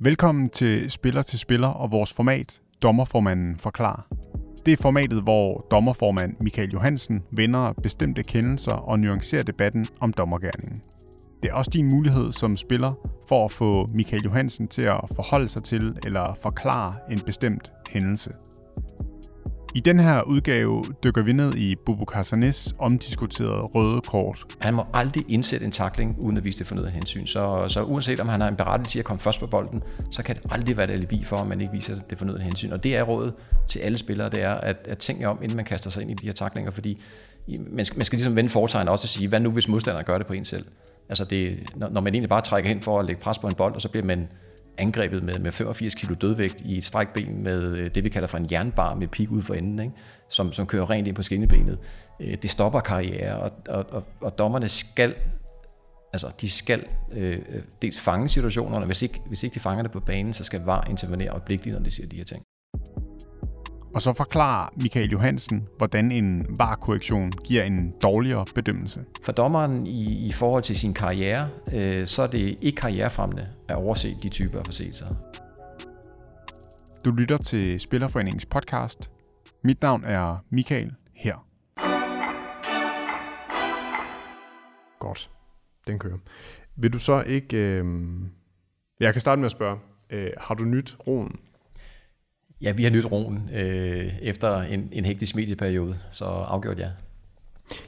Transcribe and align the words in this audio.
Velkommen 0.00 0.50
til 0.50 0.90
Spiller 0.90 1.22
til 1.22 1.38
Spiller 1.38 1.68
og 1.68 1.92
vores 1.92 2.12
format, 2.12 2.60
Dommerformanden 2.82 3.58
forklarer. 3.58 4.08
Det 4.66 4.72
er 4.72 4.76
formatet, 4.82 5.22
hvor 5.22 5.66
dommerformand 5.70 6.36
Michael 6.40 6.70
Johansen 6.70 7.22
vender 7.30 7.72
bestemte 7.72 8.22
kendelser 8.22 8.72
og 8.72 9.00
nuancerer 9.00 9.42
debatten 9.42 9.86
om 10.00 10.12
dommergærningen. 10.12 10.82
Det 11.42 11.50
er 11.50 11.54
også 11.54 11.70
din 11.70 11.88
mulighed 11.88 12.32
som 12.32 12.56
spiller 12.56 12.92
for 13.28 13.44
at 13.44 13.52
få 13.52 13.86
Michael 13.94 14.22
Johansen 14.24 14.68
til 14.68 14.82
at 14.82 15.00
forholde 15.14 15.48
sig 15.48 15.62
til 15.62 15.96
eller 16.04 16.34
forklare 16.42 16.94
en 17.10 17.20
bestemt 17.20 17.72
hændelse. 17.90 18.30
I 19.78 19.80
den 19.80 20.00
her 20.00 20.22
udgave 20.22 20.84
dykker 21.04 21.22
vi 21.22 21.32
ned 21.32 21.54
i 21.54 21.74
Bubu 21.86 22.04
Casanes 22.04 22.74
omdiskuterede 22.78 23.60
røde 23.62 24.00
kort. 24.00 24.44
Han 24.58 24.74
må 24.74 24.84
aldrig 24.94 25.24
indsætte 25.28 25.66
en 25.66 25.72
takling, 25.72 26.16
uden 26.18 26.36
at 26.36 26.44
vise 26.44 26.58
det 26.58 26.66
fornødende 26.66 26.92
hensyn. 26.92 27.26
Så, 27.26 27.64
så 27.68 27.82
uanset 27.82 28.20
om 28.20 28.28
han 28.28 28.40
har 28.40 28.48
en 28.48 28.56
berettigelse 28.56 28.92
til 28.92 28.98
at 28.98 29.04
komme 29.04 29.20
først 29.20 29.40
på 29.40 29.46
bolden, 29.46 29.82
så 30.10 30.22
kan 30.22 30.36
det 30.36 30.44
aldrig 30.50 30.76
være 30.76 30.86
et 30.86 30.90
alibi 30.90 31.24
for, 31.24 31.36
at 31.36 31.46
man 31.46 31.60
ikke 31.60 31.72
viser 31.72 31.96
det 32.10 32.18
fornødende 32.18 32.44
hensyn. 32.44 32.72
Og 32.72 32.84
det 32.84 32.96
er 32.96 33.02
rådet 33.02 33.34
til 33.68 33.78
alle 33.78 33.98
spillere, 33.98 34.28
det 34.28 34.42
er 34.42 34.54
at, 34.54 34.76
at 34.84 34.98
tænke 34.98 35.28
om, 35.28 35.38
inden 35.42 35.56
man 35.56 35.64
kaster 35.64 35.90
sig 35.90 36.02
ind 36.02 36.10
i 36.10 36.14
de 36.14 36.26
her 36.26 36.32
taklinger, 36.32 36.70
fordi 36.70 37.02
man 37.70 37.84
skal, 37.84 37.98
man 37.98 38.04
skal 38.04 38.16
ligesom 38.16 38.36
vende 38.36 38.50
foretegn 38.50 38.88
også 38.88 39.04
og 39.04 39.08
sige, 39.08 39.28
hvad 39.28 39.40
nu 39.40 39.50
hvis 39.50 39.68
modstanderen 39.68 40.04
gør 40.04 40.18
det 40.18 40.26
på 40.26 40.32
en 40.32 40.44
selv? 40.44 40.64
Altså 41.08 41.24
det, 41.24 41.58
når, 41.76 41.88
når 41.88 42.00
man 42.00 42.14
egentlig 42.14 42.28
bare 42.28 42.42
trækker 42.42 42.68
hen 42.68 42.80
for 42.80 43.00
at 43.00 43.06
lægge 43.06 43.22
pres 43.22 43.38
på 43.38 43.46
en 43.46 43.54
bold, 43.54 43.74
og 43.74 43.80
så 43.80 43.88
bliver 43.88 44.04
man 44.04 44.28
angrebet 44.78 45.22
med, 45.22 45.38
med 45.38 45.52
85 45.52 45.94
kilo 45.94 46.14
dødvægt 46.14 46.60
i 46.60 46.78
et 46.78 46.84
strækben 46.84 47.42
med 47.42 47.76
øh, 47.76 47.94
det, 47.94 48.04
vi 48.04 48.08
kalder 48.08 48.28
for 48.28 48.38
en 48.38 48.48
jernbar 48.50 48.94
med 48.94 49.08
pik 49.08 49.30
ud 49.30 49.42
for 49.42 49.54
enden, 49.54 49.78
ikke? 49.78 49.94
Som, 50.28 50.52
som 50.52 50.66
kører 50.66 50.90
rent 50.90 51.08
ind 51.08 51.16
på 51.16 51.22
skinnebenet. 51.22 51.78
Øh, 52.20 52.36
det 52.42 52.50
stopper 52.50 52.80
karriere, 52.80 53.40
og, 53.40 53.52
og, 53.68 53.86
og, 53.90 54.04
og 54.20 54.38
dommerne 54.38 54.68
skal 54.68 55.14
altså 56.12 56.30
de 56.40 56.50
skal 56.50 56.84
øh, 57.12 57.38
øh, 57.48 57.62
dels 57.82 58.00
fange 58.00 58.28
situationerne, 58.28 58.86
hvis 58.86 59.02
ikke, 59.02 59.20
hvis 59.26 59.42
ikke 59.44 59.54
de 59.54 59.60
fanger 59.60 59.82
det 59.82 59.92
på 59.92 60.00
banen, 60.00 60.34
så 60.34 60.44
skal 60.44 60.60
VAR 60.60 60.86
intervenere 60.90 61.28
øjeblikkeligt, 61.28 61.76
når 61.76 61.84
de 61.84 61.90
siger 61.90 62.08
de 62.08 62.16
her 62.16 62.24
ting. 62.24 62.42
Og 63.94 64.02
så 64.02 64.12
forklarer 64.12 64.68
Michael 64.76 65.10
Johansen, 65.10 65.68
hvordan 65.78 66.12
en 66.12 66.46
VAR-korrektion 66.58 67.30
giver 67.30 67.62
en 67.62 67.94
dårligere 68.02 68.44
bedømmelse. 68.54 69.04
For 69.22 69.32
dommeren 69.32 69.86
i, 69.86 70.26
i 70.26 70.32
forhold 70.32 70.62
til 70.62 70.78
sin 70.78 70.94
karriere, 70.94 71.48
øh, 71.74 72.06
så 72.06 72.22
er 72.22 72.26
det 72.26 72.58
ikke 72.62 72.76
karrierefremmende 72.76 73.48
at 73.68 73.76
overse 73.76 74.16
de 74.22 74.28
typer 74.28 74.58
af 74.58 74.64
forseelser. 74.64 75.06
Du 77.04 77.10
lytter 77.10 77.36
til 77.36 77.80
Spillerforeningens 77.80 78.46
podcast. 78.46 79.10
Mit 79.64 79.82
navn 79.82 80.04
er 80.04 80.44
Michael 80.50 80.92
her. 81.14 81.46
Godt, 84.98 85.30
den 85.86 85.98
kører. 85.98 86.18
Vil 86.76 86.92
du 86.92 86.98
så 86.98 87.22
ikke... 87.22 87.56
Øh... 87.56 87.84
Jeg 89.00 89.12
kan 89.12 89.20
starte 89.20 89.40
med 89.40 89.46
at 89.46 89.52
spørge. 89.52 89.78
Øh, 90.10 90.30
har 90.38 90.54
du 90.54 90.64
nyt 90.64 90.96
roen? 91.06 91.36
Ja, 92.62 92.72
vi 92.72 92.82
har 92.82 92.90
nyt 92.90 93.12
roen 93.12 93.50
øh, 93.54 94.12
efter 94.22 94.62
en, 94.62 94.88
en 94.92 95.04
hektisk 95.04 95.36
medieperiode, 95.36 95.98
så 96.10 96.24
afgjort 96.24 96.78
ja. 96.78 96.88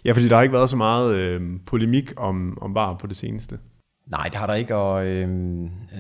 Ja, 0.05 0.13
fordi 0.13 0.29
der 0.29 0.37
har 0.37 0.43
ikke 0.43 0.53
været 0.53 0.71
så 0.71 0.77
meget 0.77 1.15
øh, 1.15 1.41
polemik 1.67 2.13
om, 2.17 2.59
om 2.61 2.75
VAR 2.75 2.97
på 2.97 3.07
det 3.07 3.17
seneste. 3.17 3.59
Nej, 4.07 4.25
det 4.25 4.35
har 4.35 4.47
der 4.47 4.55
ikke, 4.55 4.77
og 4.77 5.07
øh, 5.07 5.29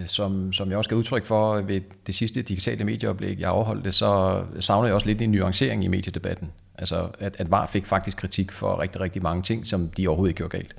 som, 0.06 0.52
som 0.52 0.68
jeg 0.68 0.76
også 0.76 0.88
skal 0.88 0.96
udtryk 0.96 1.24
for 1.24 1.60
ved 1.60 1.80
det 2.06 2.14
sidste 2.14 2.42
digitale 2.42 2.84
medieoplæg, 2.84 3.40
jeg 3.40 3.50
afholdte, 3.50 3.92
så 3.92 4.42
savner 4.60 4.86
jeg 4.86 4.94
også 4.94 5.06
lidt 5.06 5.22
en 5.22 5.30
nuancering 5.30 5.84
i 5.84 5.88
mediedebatten. 5.88 6.52
Altså, 6.74 7.08
at, 7.18 7.36
at 7.38 7.50
VAR 7.50 7.66
fik 7.66 7.86
faktisk 7.86 8.16
kritik 8.16 8.52
for 8.52 8.80
rigtig, 8.80 9.00
rigtig 9.00 9.22
mange 9.22 9.42
ting, 9.42 9.66
som 9.66 9.88
de 9.88 10.08
overhovedet 10.08 10.30
ikke 10.30 10.38
gjorde 10.38 10.56
galt. 10.56 10.76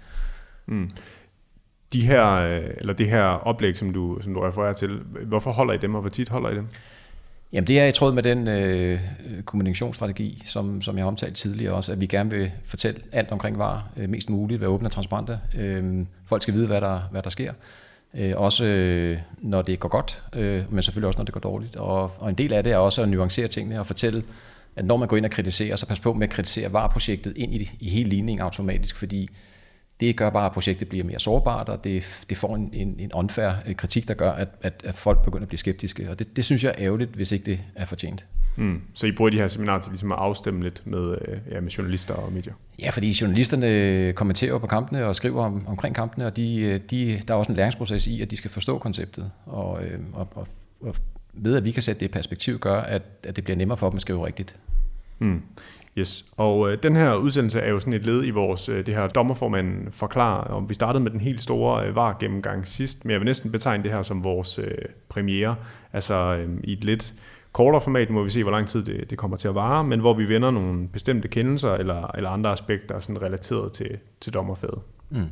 Mm. 0.65 0.89
De 1.93 2.01
her, 2.01 2.31
øh, 2.31 2.69
eller 2.77 2.93
det 2.93 3.09
her 3.09 3.23
oplæg, 3.23 3.77
som 3.77 3.93
du, 3.93 4.19
som 4.21 4.33
du 4.33 4.39
refererer 4.39 4.73
til, 4.73 4.89
hvorfor 5.25 5.51
holder 5.51 5.73
I 5.73 5.77
dem, 5.77 5.95
og 5.95 6.01
hvor 6.01 6.09
tit 6.09 6.29
holder 6.29 6.49
I 6.49 6.55
dem? 6.55 6.67
Jamen 7.53 7.67
det 7.67 7.79
er 7.79 7.85
i 7.85 7.91
tråd 7.91 8.13
med 8.13 8.23
den 8.23 8.47
øh, 8.47 8.99
kommunikationsstrategi, 9.45 10.43
som, 10.45 10.81
som 10.81 10.97
jeg 10.97 11.03
har 11.03 11.07
omtalt 11.07 11.35
tidligere 11.35 11.73
også, 11.73 11.91
at 11.91 12.01
vi 12.01 12.05
gerne 12.05 12.29
vil 12.29 12.51
fortælle 12.65 13.01
alt 13.11 13.31
omkring 13.31 13.57
varer 13.57 13.81
øh, 13.97 14.09
mest 14.09 14.29
muligt, 14.29 14.61
være 14.61 14.69
åbne 14.69 14.87
og 14.87 14.91
transparente. 14.91 15.39
Øh, 15.57 16.05
folk 16.25 16.41
skal 16.41 16.53
vide, 16.53 16.67
hvad 16.67 16.81
der, 16.81 16.99
hvad 17.11 17.21
der 17.21 17.29
sker. 17.29 17.53
Øh, 18.13 18.33
også 18.35 18.65
øh, 18.65 19.17
når 19.37 19.61
det 19.61 19.79
går 19.79 19.89
godt, 19.89 20.23
øh, 20.35 20.73
men 20.73 20.83
selvfølgelig 20.83 21.07
også 21.07 21.19
når 21.19 21.25
det 21.25 21.33
går 21.33 21.39
dårligt. 21.39 21.75
Og, 21.75 22.11
og 22.19 22.29
en 22.29 22.35
del 22.35 22.53
af 22.53 22.63
det 22.63 22.73
er 22.73 22.77
også 22.77 23.01
at 23.01 23.09
nuancere 23.09 23.47
tingene 23.47 23.79
og 23.79 23.87
fortælle, 23.87 24.23
at 24.75 24.85
når 24.85 24.97
man 24.97 25.07
går 25.07 25.17
ind 25.17 25.25
og 25.25 25.31
kritiserer, 25.31 25.75
så 25.75 25.85
pas 25.85 25.99
på 25.99 26.13
med 26.13 26.27
at 26.27 26.33
kritisere 26.33 26.73
vareprojektet 26.73 27.37
ind 27.37 27.53
i, 27.53 27.71
i 27.79 27.89
hele 27.89 28.09
ligningen 28.09 28.41
automatisk, 28.43 28.95
fordi 28.95 29.29
det 30.01 30.17
gør 30.17 30.29
bare, 30.29 30.45
at 30.45 30.51
projektet 30.51 30.89
bliver 30.89 31.03
mere 31.03 31.19
sårbart, 31.19 31.69
og 31.69 31.83
det, 31.83 32.23
det 32.29 32.37
får 32.37 32.55
en, 32.55 32.69
en, 32.73 32.95
en 32.99 33.11
unfair 33.13 33.51
øh, 33.67 33.75
kritik, 33.75 34.07
der 34.07 34.13
gør, 34.13 34.31
at, 34.31 34.47
at, 34.61 34.81
at 34.85 34.95
folk 34.95 35.23
begynder 35.23 35.43
at 35.43 35.47
blive 35.47 35.59
skeptiske. 35.59 36.09
Og 36.09 36.19
det, 36.19 36.35
det 36.35 36.45
synes 36.45 36.63
jeg 36.63 36.69
er 36.77 36.85
ærgerligt, 36.85 37.11
hvis 37.11 37.31
ikke 37.31 37.45
det 37.45 37.59
er 37.75 37.85
fortjent. 37.85 38.25
Mm. 38.55 38.81
Så 38.93 39.07
I 39.07 39.11
bruger 39.11 39.31
de 39.31 39.37
her 39.37 39.47
seminarer 39.47 39.79
til 39.79 39.91
ligesom 39.91 40.11
at 40.11 40.17
afstemme 40.17 40.63
lidt 40.63 40.81
med, 40.85 41.17
øh, 41.27 41.37
ja, 41.51 41.59
med 41.59 41.71
journalister 41.71 42.13
og 42.13 42.33
medier? 42.33 42.53
Ja, 42.79 42.89
fordi 42.89 43.17
journalisterne 43.21 44.13
kommenterer 44.13 44.57
på 44.57 44.67
kampene 44.67 45.05
og 45.05 45.15
skriver 45.15 45.45
om, 45.45 45.67
omkring 45.67 45.95
kampene, 45.95 46.25
og 46.25 46.35
de, 46.35 46.61
øh, 46.61 46.79
de, 46.91 47.21
der 47.27 47.33
er 47.33 47.37
også 47.37 47.51
en 47.51 47.55
læringsproces 47.55 48.07
i, 48.07 48.21
at 48.21 48.31
de 48.31 48.37
skal 48.37 48.51
forstå 48.51 48.77
konceptet. 48.77 49.31
Og, 49.45 49.79
og, 50.13 50.27
og, 50.35 50.47
og 50.81 50.95
ved 51.33 51.57
at 51.57 51.65
vi 51.65 51.71
kan 51.71 51.83
sætte 51.83 51.99
det 51.99 52.05
i 52.05 52.09
perspektiv, 52.09 52.59
gør, 52.59 52.81
at, 52.81 53.01
at 53.23 53.35
det 53.35 53.43
bliver 53.43 53.57
nemmere 53.57 53.77
for 53.77 53.89
dem 53.89 53.95
at 53.95 54.01
skrive 54.01 54.25
rigtigt. 54.25 54.55
Mm. 55.19 55.41
Yes, 55.97 56.25
og 56.37 56.71
øh, 56.71 56.77
den 56.83 56.95
her 56.95 57.15
udsendelse 57.15 57.59
er 57.59 57.69
jo 57.69 57.79
sådan 57.79 57.93
et 57.93 58.05
led 58.05 58.25
i 58.25 58.29
vores, 58.29 58.69
øh, 58.69 58.85
det 58.85 58.95
her 58.95 59.07
dommerformand 59.07 59.91
forklarer, 59.91 60.43
om 60.43 60.69
vi 60.69 60.73
startede 60.73 61.03
med 61.03 61.11
den 61.11 61.19
helt 61.19 61.41
store 61.41 61.87
øh, 61.87 61.95
var 61.95 62.17
gennemgang 62.19 62.67
sidst, 62.67 63.05
men 63.05 63.11
jeg 63.11 63.19
vil 63.19 63.25
næsten 63.25 63.51
betegne 63.51 63.83
det 63.83 63.91
her 63.91 64.01
som 64.01 64.23
vores 64.23 64.59
øh, 64.59 64.77
premiere, 65.09 65.55
altså 65.93 66.15
øh, 66.15 66.49
i 66.63 66.73
et 66.73 66.83
lidt 66.83 67.13
kortere 67.51 67.81
format, 67.81 68.09
må 68.09 68.23
vi 68.23 68.29
se, 68.29 68.43
hvor 68.43 68.51
lang 68.51 68.67
tid 68.67 68.83
det, 68.83 69.09
det 69.09 69.17
kommer 69.17 69.37
til 69.37 69.47
at 69.47 69.55
vare, 69.55 69.83
men 69.83 69.99
hvor 69.99 70.13
vi 70.13 70.29
vender 70.29 70.51
nogle 70.51 70.87
bestemte 70.87 71.27
kendelser 71.27 71.71
eller, 71.73 72.11
eller 72.15 72.29
andre 72.29 72.51
aspekter 72.51 72.99
sådan 72.99 73.21
relateret 73.21 73.73
til, 73.73 73.97
til 74.21 74.33
dommerfaget. 74.33 74.79
Mm. 75.09 75.25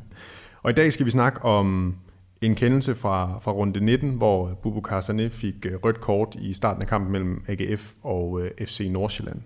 Og 0.64 0.72
i 0.72 0.74
dag 0.74 0.94
skal 0.94 1.06
vi 1.06 1.12
snakke 1.12 1.42
om 1.42 1.96
en 2.42 2.56
kendelse 2.56 2.96
fra, 2.96 3.40
fra 3.42 3.52
runde 3.52 3.86
19, 3.86 4.12
hvor 4.12 4.59
Bubu 4.64 4.81
Karsane 4.81 5.30
fik 5.30 5.66
øh, 5.66 5.75
rødt 5.84 6.02
kort 6.02 6.36
i 6.42 6.53
starten 6.53 6.81
af 6.81 6.88
kampen 6.88 7.12
mellem 7.12 7.44
AGF 7.48 7.92
og 8.03 8.42
øh, 8.42 8.68
FC 8.68 8.88
Nordsjælland. 8.92 9.42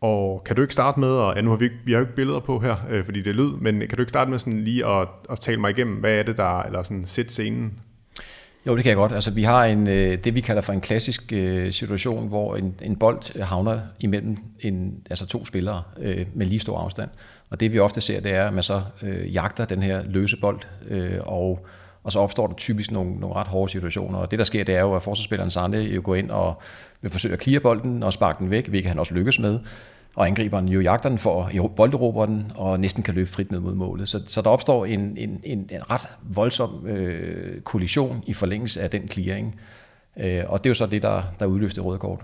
Og 0.00 0.42
kan 0.44 0.56
du 0.56 0.62
ikke 0.62 0.74
starte 0.74 1.00
med, 1.00 1.08
og 1.08 1.36
ja, 1.36 1.40
nu 1.40 1.50
har 1.50 1.56
vi, 1.56 1.64
ikke, 1.64 1.76
vi 1.84 1.92
har 1.92 1.98
jo 1.98 2.04
ikke 2.04 2.16
billeder 2.16 2.40
på 2.40 2.58
her, 2.58 2.76
øh, 2.90 3.04
fordi 3.04 3.22
det 3.22 3.30
er 3.30 3.34
lyd, 3.34 3.50
men 3.60 3.78
kan 3.78 3.96
du 3.96 4.02
ikke 4.02 4.10
starte 4.10 4.30
med 4.30 4.38
sådan 4.38 4.60
lige 4.60 4.86
at, 4.86 5.08
at 5.30 5.40
tale 5.40 5.60
mig 5.60 5.70
igennem, 5.70 5.96
hvad 5.96 6.14
er 6.14 6.22
det 6.22 6.36
der, 6.36 6.62
eller 6.62 6.82
sådan 6.82 7.06
sæt 7.06 7.30
scenen? 7.30 7.72
Jo, 8.66 8.76
det 8.76 8.82
kan 8.82 8.90
jeg 8.90 8.96
godt. 8.96 9.12
Altså, 9.12 9.30
vi 9.30 9.42
har 9.42 9.64
en, 9.64 9.88
øh, 9.88 10.24
det, 10.24 10.34
vi 10.34 10.40
kalder 10.40 10.62
for 10.62 10.72
en 10.72 10.80
klassisk 10.80 11.32
øh, 11.32 11.72
situation, 11.72 12.28
hvor 12.28 12.56
en, 12.56 12.74
en 12.82 12.96
bold 12.96 13.36
øh, 13.36 13.42
havner 13.42 13.80
imellem 14.00 14.36
en, 14.60 15.02
altså 15.10 15.26
to 15.26 15.44
spillere 15.44 15.82
øh, 15.98 16.26
med 16.34 16.46
lige 16.46 16.58
stor 16.58 16.78
afstand. 16.78 17.10
Og 17.50 17.60
det 17.60 17.72
vi 17.72 17.78
ofte 17.78 18.00
ser, 18.00 18.20
det 18.20 18.32
er, 18.32 18.46
at 18.46 18.54
man 18.54 18.62
så 18.62 18.82
øh, 19.02 19.34
jagter 19.34 19.64
den 19.64 19.82
her 19.82 20.02
løse 20.06 20.40
bold, 20.40 20.60
øh, 20.88 21.18
og, 21.20 21.66
og 22.06 22.12
så 22.12 22.18
opstår 22.18 22.46
der 22.46 22.54
typisk 22.54 22.90
nogle, 22.90 23.20
nogle 23.20 23.36
ret 23.36 23.46
hårde 23.46 23.72
situationer. 23.72 24.18
Og 24.18 24.30
det, 24.30 24.38
der 24.38 24.44
sker, 24.44 24.64
det 24.64 24.74
er 24.74 24.80
jo, 24.80 24.94
at 24.94 25.02
forsvarsspilleren 25.02 25.50
Sande 25.50 25.82
jo 25.82 26.00
går 26.04 26.14
ind 26.14 26.30
og 26.30 26.60
vil 27.00 27.10
forsøge 27.10 27.32
at 27.32 27.40
klire 27.40 27.60
bolden 27.60 28.02
og 28.02 28.12
sparke 28.12 28.38
den 28.38 28.50
væk, 28.50 28.68
hvilket 28.68 28.88
han 28.88 28.98
også 28.98 29.14
lykkes 29.14 29.38
med 29.38 29.58
og 30.16 30.26
angriberen 30.26 30.68
jo 30.68 30.80
jagter 30.80 31.08
den 31.08 31.18
for 31.18 31.50
bolderober 31.76 32.26
den, 32.26 32.52
og 32.54 32.80
næsten 32.80 33.02
kan 33.02 33.14
løbe 33.14 33.30
frit 33.30 33.50
ned 33.50 33.60
mod 33.60 33.74
målet. 33.74 34.08
Så, 34.08 34.22
så 34.26 34.42
der 34.42 34.50
opstår 34.50 34.86
en, 34.86 35.16
en, 35.16 35.40
en, 35.44 35.68
en 35.72 35.90
ret 35.90 36.08
voldsom 36.22 36.86
øh, 36.86 37.60
kollision 37.60 38.24
i 38.26 38.32
forlængelse 38.32 38.82
af 38.82 38.90
den 38.90 39.08
clearing. 39.08 39.60
Øh, 40.18 40.44
og 40.46 40.64
det 40.64 40.68
er 40.68 40.70
jo 40.70 40.74
så 40.74 40.86
det, 40.86 41.02
der, 41.02 41.22
der 41.40 41.46
udløste 41.46 41.80
røde 41.80 41.98
kort. 41.98 42.20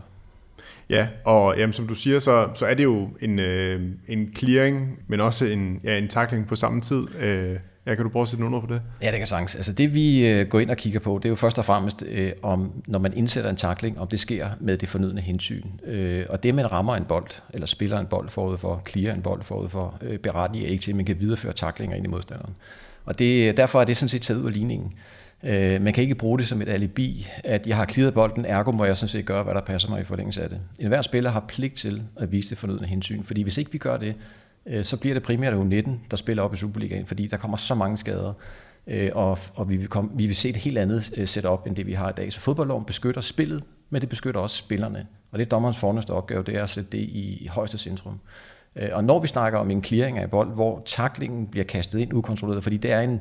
Ja, 0.91 1.09
og 1.25 1.59
jamen, 1.59 1.73
som 1.73 1.87
du 1.87 1.95
siger, 1.95 2.19
så, 2.19 2.49
så 2.55 2.67
er 2.67 2.75
det 2.75 2.85
jo 2.85 3.09
en, 3.21 3.39
øh, 3.39 3.91
en 4.09 4.35
clearing, 4.37 4.99
men 5.07 5.21
også 5.21 5.47
en, 5.47 5.81
ja, 5.85 5.99
en 5.99 6.09
tackling 6.09 6.47
på 6.47 6.57
samme 6.57 6.81
tid. 6.81 7.21
Øh, 7.21 7.57
Ja, 7.87 7.95
kan 7.95 8.05
du 8.05 8.11
prøve 8.11 8.23
at 8.23 8.29
sætte 8.29 8.45
nogle 8.45 8.61
på 8.61 8.75
det? 8.75 8.83
Ja, 9.03 9.11
det 9.11 9.19
kan 9.19 9.27
sagtens. 9.27 9.55
Altså 9.55 9.73
det 9.73 9.95
vi 9.95 10.29
øh, 10.29 10.47
går 10.47 10.61
ind 10.61 10.71
og 10.71 10.77
kigger 10.77 11.01
på, 11.01 11.19
det 11.19 11.25
er 11.25 11.29
jo 11.29 11.37
først 11.37 11.59
og 11.59 11.65
fremmest, 11.65 12.05
øh, 12.09 12.33
om 12.43 12.83
når 12.87 12.99
man 12.99 13.13
indsætter 13.13 13.51
en 13.51 13.57
takling, 13.57 14.01
om 14.01 14.09
det 14.09 14.21
sker 14.21 14.49
med 14.61 14.77
det 14.77 14.89
fornødne 14.89 15.21
hensyn. 15.21 15.63
Øh, 15.87 16.27
og 16.29 16.43
det, 16.43 16.55
man 16.55 16.73
rammer 16.73 16.97
en 16.97 17.05
bold, 17.05 17.31
eller 17.55 17.67
spiller 17.67 17.99
en 17.99 18.07
bold 18.07 18.31
forud 18.31 18.59
for, 18.59 18.83
clear 18.89 19.15
en 19.15 19.23
bold 19.23 19.43
forud 19.43 19.69
for, 19.69 19.99
øh, 20.03 20.19
berettiger 20.19 20.69
ikke 20.69 20.83
til, 20.83 20.91
at 20.91 20.97
man 20.97 21.05
kan 21.05 21.21
videreføre 21.21 21.53
taklinger 21.53 21.97
ind 21.97 22.05
i 22.05 22.09
modstanderen. 22.09 22.55
Og 23.05 23.19
det, 23.19 23.57
derfor 23.57 23.81
er 23.81 23.85
det 23.85 23.97
sådan 23.97 24.09
set 24.09 24.23
taget 24.23 24.41
ud 24.41 24.47
af 24.47 24.53
ligningen. 24.53 24.93
Øh, 25.45 25.83
man 25.83 25.93
kan 25.93 26.03
ikke 26.03 26.15
bruge 26.15 26.39
det 26.39 26.47
som 26.47 26.63
et 26.63 26.69
alibi, 26.69 27.29
at 27.45 27.67
jeg 27.67 27.77
har 27.77 27.87
clearet 27.87 28.15
bolden, 28.15 28.45
ergo 28.45 28.73
må 28.73 28.85
jeg 28.85 28.97
sådan 28.97 29.09
set 29.09 29.25
gøre, 29.25 29.43
hvad 29.43 29.55
der 29.55 29.61
passer 29.61 29.89
mig 29.89 30.01
i 30.01 30.05
forlængelse 30.05 30.43
af 30.43 30.49
det. 30.49 30.61
En 30.81 30.89
hver 30.89 31.03
spiller 31.03 31.31
har 31.31 31.45
pligt 31.49 31.75
til 31.75 32.03
at 32.17 32.33
vise 32.33 32.51
det 32.51 32.59
fornødne 32.59 32.87
hensyn, 32.87 33.23
fordi 33.23 33.43
hvis 33.43 33.59
ikke 33.59 33.73
vi 33.73 33.79
gør 33.79 33.97
det, 33.97 34.15
Øh, 34.67 34.85
så 34.85 34.97
bliver 34.97 35.15
det 35.15 35.23
primært 35.23 35.55
U19, 35.55 35.91
der 36.11 36.17
spiller 36.17 36.43
op 36.43 36.55
i 36.55 36.57
Superligaen, 36.57 37.07
fordi 37.07 37.27
der 37.27 37.37
kommer 37.37 37.57
så 37.57 37.75
mange 37.75 37.97
skader, 37.97 38.33
øh, 38.87 39.11
og, 39.15 39.39
og 39.55 39.69
vi, 39.69 39.77
vil 39.77 39.89
komme, 39.89 40.11
vi 40.15 40.27
vil 40.27 40.37
se 40.37 40.49
et 40.49 40.57
helt 40.57 40.79
andet 40.79 41.13
øh, 41.17 41.29
setup, 41.29 41.67
end 41.67 41.77
det 41.77 41.87
vi 41.87 41.93
har 41.93 42.11
i 42.11 42.13
dag. 42.13 42.33
Så 42.33 42.41
fodboldloven 42.41 42.85
beskytter 42.85 43.21
spillet, 43.21 43.65
men 43.91 44.01
det 44.01 44.09
beskytter 44.09 44.41
også 44.41 44.57
spillerne. 44.57 45.07
Og 45.31 45.39
det 45.39 45.45
er 45.45 45.49
dommerens 45.49 45.79
fornæste 45.79 46.11
opgave, 46.11 46.43
det 46.43 46.57
er 46.57 46.63
at 46.63 46.71
sætte 46.71 46.91
det 46.91 46.99
i, 46.99 47.45
i 47.45 47.47
højeste 47.47 47.79
centrum. 47.79 48.21
Øh, 48.77 48.89
og 48.93 49.05
når 49.05 49.21
vi 49.21 49.29
snakker 49.29 49.59
om 49.59 49.71
en 49.71 49.85
clearing 49.85 50.19
af 50.19 50.31
bold, 50.31 50.55
hvor 50.55 50.83
taklingen 50.87 51.47
bliver 51.47 51.65
kastet 51.65 51.99
ind 51.99 52.15
ukontrolleret, 52.15 52.63
fordi 52.63 52.77
det 52.77 52.93
er 52.93 53.01
en, 53.01 53.21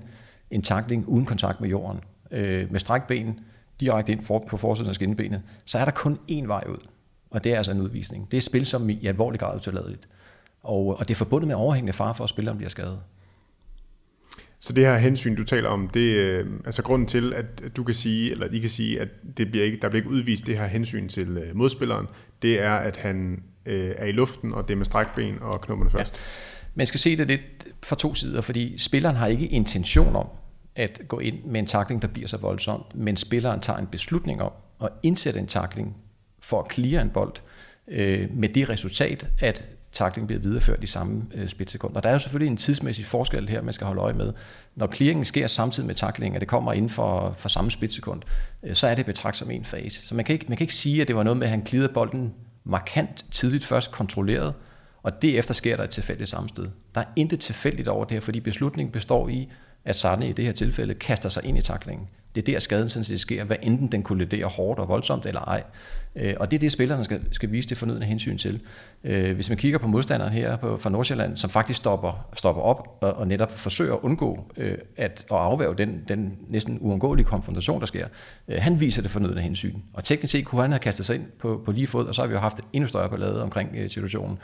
en 0.51 0.61
takling 0.61 1.07
uden 1.07 1.25
kontakt 1.25 1.61
med 1.61 1.69
jorden, 1.69 2.01
øh, 2.31 2.71
med 2.71 2.79
strækben, 2.79 3.39
direkte 3.79 4.11
ind 4.11 4.25
for, 4.25 4.43
på 4.47 4.57
forsiden 4.57 4.89
af 4.89 4.95
skinnebenet, 4.95 5.41
så 5.65 5.79
er 5.79 5.85
der 5.85 5.91
kun 5.91 6.19
én 6.31 6.47
vej 6.47 6.63
ud, 6.69 6.87
og 7.29 7.43
det 7.43 7.53
er 7.53 7.57
altså 7.57 7.71
en 7.71 7.81
udvisning. 7.81 8.25
Det 8.25 8.33
er 8.33 8.39
et 8.39 8.43
spil, 8.43 8.65
som 8.65 8.89
i 8.89 9.07
alvorlig 9.07 9.39
grad 9.39 9.51
er 9.53 9.57
utilladeligt. 9.57 10.07
Og, 10.63 10.85
og 10.99 11.07
det 11.07 11.13
er 11.13 11.17
forbundet 11.17 11.47
med 11.47 11.55
overhængende 11.55 11.93
far 11.93 12.13
for, 12.13 12.23
at 12.23 12.29
spilleren 12.29 12.57
bliver 12.57 12.69
skadet. 12.69 12.99
Så 14.59 14.73
det 14.73 14.85
her 14.85 14.97
hensyn, 14.97 15.35
du 15.35 15.43
taler 15.43 15.69
om, 15.69 15.89
det 15.89 16.21
er 16.21 16.39
øh, 16.39 16.45
altså 16.65 16.83
grunden 16.83 17.07
til, 17.07 17.33
at 17.33 17.75
du 17.75 17.83
kan 17.83 17.95
sige, 17.95 18.31
eller 18.31 18.47
I 18.51 18.59
kan 18.59 18.69
sige, 18.69 19.01
at 19.01 19.07
det 19.37 19.51
bliver 19.51 19.65
ikke, 19.65 19.77
der 19.81 19.89
bliver 19.89 20.01
ikke 20.01 20.09
udvist 20.09 20.47
det 20.47 20.57
her 20.57 20.67
hensyn 20.67 21.07
til 21.07 21.37
øh, 21.37 21.55
modspilleren, 21.55 22.07
det 22.41 22.61
er, 22.61 22.75
at 22.75 22.97
han 22.97 23.43
øh, 23.65 23.93
er 23.97 24.05
i 24.05 24.11
luften, 24.11 24.53
og 24.53 24.67
det 24.67 24.73
er 24.73 24.77
med 24.77 24.85
strækben 24.85 25.39
og 25.41 25.61
knopperne 25.61 25.91
først. 25.91 26.15
Ja. 26.15 26.19
Man 26.75 26.85
skal 26.85 26.99
se 26.99 27.17
det 27.17 27.27
lidt 27.27 27.67
fra 27.83 27.95
to 27.95 28.13
sider, 28.13 28.41
fordi 28.41 28.77
spilleren 28.77 29.15
har 29.15 29.27
ikke 29.27 29.47
intention 29.47 30.15
om 30.15 30.27
at 30.75 31.01
gå 31.07 31.19
ind 31.19 31.43
med 31.43 31.59
en 31.59 31.65
takling, 31.65 32.01
der 32.01 32.07
bliver 32.07 32.27
så 32.27 32.37
voldsom, 32.37 32.83
men 32.95 33.17
spilleren 33.17 33.59
tager 33.59 33.79
en 33.79 33.87
beslutning 33.87 34.41
om 34.41 34.51
at 34.81 34.89
indsætte 35.03 35.39
en 35.39 35.47
takling 35.47 35.97
for 36.39 36.61
at 36.61 36.73
clear 36.73 37.01
en 37.01 37.09
bold, 37.09 37.33
øh, 37.87 38.29
med 38.33 38.49
det 38.49 38.69
resultat, 38.69 39.27
at 39.39 39.69
takling 39.91 40.27
bliver 40.27 40.39
videreført 40.39 40.83
i 40.83 40.85
samme 40.85 41.23
øh, 41.33 41.47
splitsekund. 41.47 41.95
Og 41.95 42.03
der 42.03 42.09
er 42.09 42.13
jo 42.13 42.19
selvfølgelig 42.19 42.51
en 42.51 42.57
tidsmæssig 42.57 43.05
forskel 43.05 43.49
her, 43.49 43.61
man 43.61 43.73
skal 43.73 43.87
holde 43.87 44.01
øje 44.01 44.13
med. 44.13 44.33
Når 44.75 44.87
clearingen 44.93 45.25
sker 45.25 45.47
samtidig 45.47 45.87
med 45.87 45.95
taklingen, 45.95 46.35
og 46.35 46.41
det 46.41 46.47
kommer 46.47 46.73
inden 46.73 46.89
for, 46.89 47.35
for 47.37 47.49
samme 47.49 47.71
splitsekund, 47.71 48.21
øh, 48.63 48.75
så 48.75 48.87
er 48.87 48.95
det 48.95 49.05
betragt 49.05 49.37
som 49.37 49.51
en 49.51 49.65
fase. 49.65 50.07
Så 50.07 50.15
man 50.15 50.25
kan, 50.25 50.33
ikke, 50.33 50.45
man 50.47 50.57
kan 50.57 50.63
ikke 50.63 50.73
sige, 50.73 51.01
at 51.01 51.07
det 51.07 51.15
var 51.15 51.23
noget 51.23 51.37
med, 51.37 51.47
at 51.47 51.51
han 51.51 51.61
klidede 51.61 51.93
bolden 51.93 52.33
markant 52.63 53.25
tidligt 53.31 53.65
først 53.65 53.91
kontrolleret, 53.91 54.53
og 55.03 55.21
derefter 55.21 55.53
sker 55.53 55.75
der 55.75 55.83
et 55.83 55.89
tilfældigt 55.89 56.29
sammenstød. 56.29 56.69
Der 56.95 57.01
er 57.01 57.05
intet 57.15 57.39
tilfældigt 57.39 57.87
over 57.87 58.05
det 58.05 58.13
her, 58.13 58.21
fordi 58.21 58.39
beslutningen 58.39 58.91
består 58.91 59.29
i, 59.29 59.49
at 59.85 59.95
Sarne 59.95 60.29
i 60.29 60.33
det 60.33 60.45
her 60.45 60.51
tilfælde 60.51 60.93
kaster 60.93 61.29
sig 61.29 61.45
ind 61.45 61.57
i 61.57 61.61
taklingen. 61.61 62.07
Det 62.35 62.41
er 62.41 62.53
der 62.53 62.59
skaden 62.59 62.89
sådan 62.89 63.03
set 63.03 63.19
sker, 63.19 63.43
hvad 63.43 63.57
enten 63.61 63.87
den 63.87 64.03
kolliderer 64.03 64.47
hårdt 64.47 64.79
og 64.79 64.87
voldsomt 64.87 65.25
eller 65.25 65.41
ej. 65.41 65.63
Øh, 66.15 66.33
og 66.39 66.51
det 66.51 66.57
er 66.57 66.59
det, 66.59 66.71
spillerne 66.71 67.03
skal, 67.03 67.21
skal 67.31 67.51
vise 67.51 67.69
det 67.69 67.77
fornødende 67.77 68.07
hensyn 68.07 68.37
til. 68.37 68.61
Øh, 69.03 69.35
hvis 69.35 69.49
man 69.49 69.57
kigger 69.57 69.79
på 69.79 69.87
modstanderen 69.87 70.33
her 70.33 70.55
på, 70.55 70.77
fra 70.77 70.89
Nordsjælland, 70.89 71.37
som 71.37 71.49
faktisk 71.49 71.77
stopper, 71.77 72.27
stopper 72.33 72.61
op 72.61 72.97
og, 73.01 73.13
og 73.13 73.27
netop 73.27 73.51
forsøger 73.51 73.93
at 73.93 73.99
undgå 74.01 74.51
øh, 74.57 74.77
at, 74.97 75.25
at 75.31 75.37
afværge 75.37 75.77
den, 75.77 76.03
den 76.07 76.37
næsten 76.47 76.77
uundgåelige 76.81 77.25
konfrontation, 77.25 77.79
der 77.79 77.85
sker, 77.85 78.07
han 78.49 78.79
viser 78.79 79.01
det 79.01 79.11
fornødende 79.11 79.41
hensyn. 79.41 79.79
Og 79.93 80.03
teknisk 80.03 80.31
set 80.31 80.45
kunne 80.45 80.61
han 80.61 80.71
have 80.71 80.79
kastet 80.79 81.05
sig 81.05 81.15
ind 81.15 81.25
på, 81.39 81.61
på 81.65 81.71
lige 81.71 81.87
fod, 81.87 82.07
og 82.07 82.15
så 82.15 82.21
har 82.21 82.27
vi 82.27 82.33
jo 82.33 82.39
haft 82.39 82.61
endnu 82.73 82.87
større 82.87 83.09
ballade 83.09 83.43
omkring 83.43 83.91
situationen. 83.91 84.39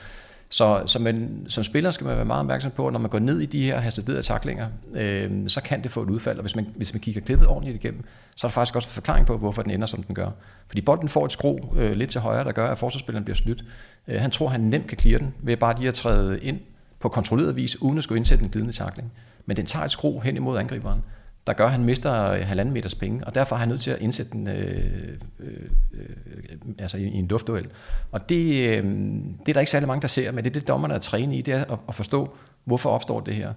Så, 0.49 0.83
så 0.85 0.99
man, 0.99 1.45
som 1.47 1.63
spiller 1.63 1.91
skal 1.91 2.07
man 2.07 2.15
være 2.15 2.25
meget 2.25 2.39
opmærksom 2.39 2.71
på, 2.71 2.87
at 2.87 2.93
når 2.93 2.99
man 2.99 3.09
går 3.09 3.19
ned 3.19 3.39
i 3.39 3.45
de 3.45 3.63
her 3.63 3.79
hasarderede 3.79 4.21
taklinger, 4.21 4.67
øh, 4.93 5.31
så 5.47 5.61
kan 5.61 5.83
det 5.83 5.91
få 5.91 6.03
et 6.03 6.09
udfald, 6.09 6.37
og 6.37 6.41
hvis 6.41 6.55
man, 6.55 6.67
hvis 6.75 6.93
man 6.93 6.99
kigger 6.99 7.21
klippet 7.21 7.47
ordentligt 7.47 7.75
igennem, 7.75 8.03
så 8.35 8.47
er 8.47 8.49
der 8.49 8.53
faktisk 8.53 8.75
også 8.75 8.87
en 8.87 8.93
forklaring 8.93 9.25
på, 9.25 9.37
hvorfor 9.37 9.61
den 9.61 9.71
ender, 9.71 9.87
som 9.87 10.03
den 10.03 10.15
gør. 10.15 10.29
Fordi 10.67 10.81
bolden 10.81 11.09
får 11.09 11.25
et 11.25 11.31
skro 11.31 11.73
øh, 11.77 11.91
lidt 11.91 12.09
til 12.09 12.21
højre, 12.21 12.43
der 12.43 12.51
gør, 12.51 12.67
at 12.67 12.77
forsvarsspilleren 12.77 13.23
bliver 13.23 13.35
snydt. 13.35 13.63
Øh, 14.07 14.21
han 14.21 14.31
tror, 14.31 14.47
han 14.47 14.61
nemt 14.61 14.87
kan 14.87 14.97
clear 14.99 15.19
den, 15.19 15.33
ved 15.39 15.57
bare 15.57 15.75
lige 15.77 15.87
at 15.87 15.93
træde 15.93 16.39
ind 16.39 16.59
på 16.99 17.09
kontrolleret 17.09 17.55
vis, 17.55 17.81
uden 17.81 17.97
at 17.97 18.03
skulle 18.03 18.17
indsætte 18.17 18.43
en 18.43 18.49
glidende 18.49 18.73
takling. 18.73 19.11
Men 19.45 19.57
den 19.57 19.65
tager 19.65 19.85
et 19.85 19.91
skro 19.91 20.19
hen 20.19 20.35
imod 20.35 20.57
angriberen 20.57 21.01
der 21.47 21.53
gør, 21.53 21.65
at 21.65 21.71
han 21.71 21.83
mister 21.83 22.31
øh, 22.31 22.39
halvanden 22.39 22.73
meters 22.73 22.95
penge, 22.95 23.27
og 23.27 23.35
derfor 23.35 23.55
er 23.55 23.59
han 23.59 23.69
nødt 23.69 23.81
til 23.81 23.91
at 23.91 23.99
indsætte 23.99 24.31
den 24.31 24.47
øh, 24.47 25.17
øh, 25.39 25.69
øh, 25.93 26.57
altså 26.79 26.97
i, 26.97 27.03
i 27.03 27.17
en 27.17 27.27
luftduel. 27.27 27.67
Og 28.11 28.29
det, 28.29 28.67
øh, 28.67 28.83
det 28.83 29.49
er 29.49 29.53
der 29.53 29.59
ikke 29.59 29.71
særlig 29.71 29.87
mange, 29.87 30.01
der 30.01 30.07
ser, 30.07 30.31
men 30.31 30.43
det 30.43 30.49
er 30.49 30.53
det, 30.59 30.67
dommerne 30.67 30.93
er 30.93 30.99
trænet 30.99 31.35
i, 31.35 31.41
det 31.41 31.53
er 31.53 31.65
at, 31.65 31.79
at 31.87 31.95
forstå, 31.95 32.35
hvorfor 32.63 32.89
opstår 32.89 33.19
det 33.19 33.35
her. 33.35 33.53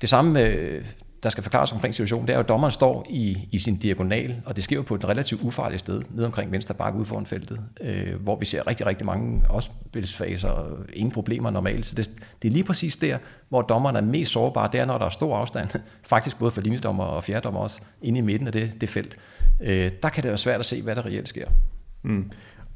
Det 0.00 0.08
samme, 0.08 0.42
øh, 0.42 0.84
der 1.22 1.30
skal 1.30 1.42
forklares 1.42 1.72
omkring 1.72 1.94
situationen, 1.94 2.26
det 2.26 2.32
er 2.32 2.36
jo, 2.36 2.42
at 2.42 2.48
dommeren 2.48 2.70
står 2.70 3.06
i, 3.10 3.48
i 3.52 3.58
sin 3.58 3.76
diagonal, 3.76 4.42
og 4.44 4.56
det 4.56 4.64
sker 4.64 4.76
jo 4.76 4.82
på 4.82 4.94
et 4.94 5.04
relativt 5.04 5.42
ufarligt 5.42 5.80
sted, 5.80 6.02
nede 6.10 6.26
omkring 6.26 6.52
venstre 6.52 6.74
bakke 6.74 6.98
ude 6.98 7.06
foran 7.06 7.26
feltet, 7.26 7.60
øh, 7.80 8.22
hvor 8.22 8.36
vi 8.38 8.44
ser 8.44 8.66
rigtig, 8.66 8.86
rigtig 8.86 9.06
mange 9.06 9.42
opspilsfaser, 9.48 10.76
ingen 10.92 11.12
problemer 11.12 11.50
normalt. 11.50 11.86
Så 11.86 11.94
det, 11.94 12.10
det 12.42 12.48
er 12.48 12.52
lige 12.52 12.64
præcis 12.64 12.96
der, 12.96 13.18
hvor 13.48 13.62
dommeren 13.62 13.96
er 13.96 14.00
mest 14.00 14.30
sårbar, 14.32 14.66
det 14.66 14.80
er, 14.80 14.84
når 14.84 14.98
der 14.98 15.04
er 15.04 15.10
stor 15.10 15.36
afstand, 15.36 15.68
faktisk 16.02 16.38
både 16.38 16.50
for 16.50 16.60
linjedommer 16.60 17.04
og 17.04 17.24
fjerdommer 17.24 17.60
også, 17.60 17.80
inde 18.02 18.18
i 18.18 18.22
midten 18.22 18.46
af 18.46 18.52
det, 18.52 18.80
det 18.80 18.88
felt. 18.88 19.16
Øh, 19.60 19.90
der 20.02 20.08
kan 20.08 20.22
det 20.22 20.28
være 20.28 20.38
svært 20.38 20.60
at 20.60 20.66
se, 20.66 20.82
hvad 20.82 20.96
der 20.96 21.06
reelt 21.06 21.28
sker. 21.28 21.48
Mm. 22.02 22.30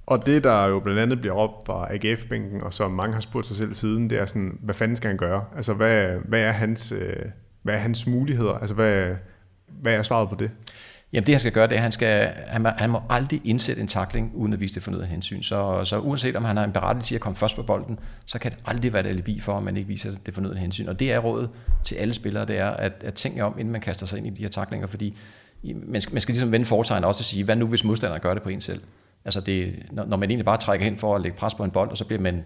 Og 0.06 0.26
det, 0.26 0.44
der 0.44 0.66
jo 0.66 0.80
blandt 0.80 1.00
andet 1.00 1.20
bliver 1.20 1.34
op 1.34 1.66
fra 1.66 1.88
AGF-bænken, 1.94 2.62
og 2.62 2.74
som 2.74 2.90
mange 2.90 3.14
har 3.14 3.20
spurgt 3.20 3.46
sig 3.46 3.56
selv 3.56 3.74
siden, 3.74 4.10
det 4.10 4.18
er 4.18 4.26
sådan, 4.26 4.58
hvad 4.62 4.74
fanden 4.74 4.96
skal 4.96 5.08
han 5.08 5.16
gøre? 5.16 5.44
Altså, 5.56 5.74
hvad, 5.74 6.16
hvad 6.24 6.40
er 6.40 6.52
hans... 6.52 6.92
Øh 6.92 7.16
hvad 7.64 7.74
er 7.74 7.78
hans 7.78 8.06
muligheder? 8.06 8.52
Altså, 8.52 8.74
hvad, 8.74 9.14
hvad 9.66 9.94
er 9.94 10.02
svaret 10.02 10.28
på 10.28 10.34
det? 10.34 10.50
Jamen 11.12 11.26
det 11.26 11.34
han 11.34 11.40
skal 11.40 11.52
gøre, 11.52 11.66
det 11.66 11.72
er, 11.72 11.76
at 11.76 11.82
han, 11.82 11.92
skal, 11.92 12.32
han, 12.46 12.62
må, 12.62 12.68
han 12.68 12.90
må 12.90 13.00
aldrig 13.10 13.40
indsætte 13.44 13.82
en 13.82 13.88
takling, 13.88 14.32
uden 14.34 14.52
at 14.52 14.60
vise 14.60 14.74
det 14.74 14.82
fornødende 14.82 15.08
hensyn. 15.08 15.42
Så, 15.42 15.84
så 15.84 15.98
uanset 15.98 16.36
om 16.36 16.44
han 16.44 16.56
har 16.56 16.64
en 16.64 16.72
berettigelse 16.72 17.08
til 17.08 17.14
at 17.14 17.20
komme 17.20 17.36
først 17.36 17.56
på 17.56 17.62
bolden, 17.62 17.98
så 18.26 18.38
kan 18.38 18.50
det 18.50 18.58
aldrig 18.66 18.92
være 18.92 19.02
et 19.02 19.06
alibi 19.06 19.40
for, 19.40 19.56
at 19.56 19.62
man 19.62 19.76
ikke 19.76 19.88
viser 19.88 20.12
det 20.26 20.34
fornødende 20.34 20.60
hensyn. 20.60 20.88
Og 20.88 21.00
det 21.00 21.12
er 21.12 21.18
rådet 21.18 21.50
til 21.84 21.94
alle 21.94 22.14
spillere, 22.14 22.44
det 22.44 22.58
er 22.58 22.70
at, 22.70 22.92
at 23.00 23.14
tænke 23.14 23.44
om, 23.44 23.58
inden 23.58 23.72
man 23.72 23.80
kaster 23.80 24.06
sig 24.06 24.18
ind 24.18 24.26
i 24.26 24.30
de 24.30 24.42
her 24.42 24.48
taklinger, 24.48 24.86
fordi 24.86 25.18
man 25.62 26.00
skal, 26.00 26.14
man 26.14 26.20
skal 26.20 26.32
ligesom 26.32 26.52
vende 26.52 26.66
foretegn 26.66 27.04
også 27.04 27.20
og 27.20 27.24
sige, 27.24 27.44
hvad 27.44 27.56
nu 27.56 27.66
hvis 27.66 27.84
modstanderen 27.84 28.20
gør 28.20 28.34
det 28.34 28.42
på 28.42 28.48
en 28.48 28.60
selv? 28.60 28.80
Altså 29.24 29.40
det, 29.40 29.86
når, 29.90 30.04
når 30.04 30.16
man 30.16 30.30
egentlig 30.30 30.44
bare 30.44 30.58
trækker 30.58 30.84
hen 30.84 30.98
for 30.98 31.16
at 31.16 31.22
lægge 31.22 31.38
pres 31.38 31.54
på 31.54 31.64
en 31.64 31.70
bold, 31.70 31.90
og 31.90 31.96
så 31.96 32.04
bliver 32.04 32.20
man 32.20 32.44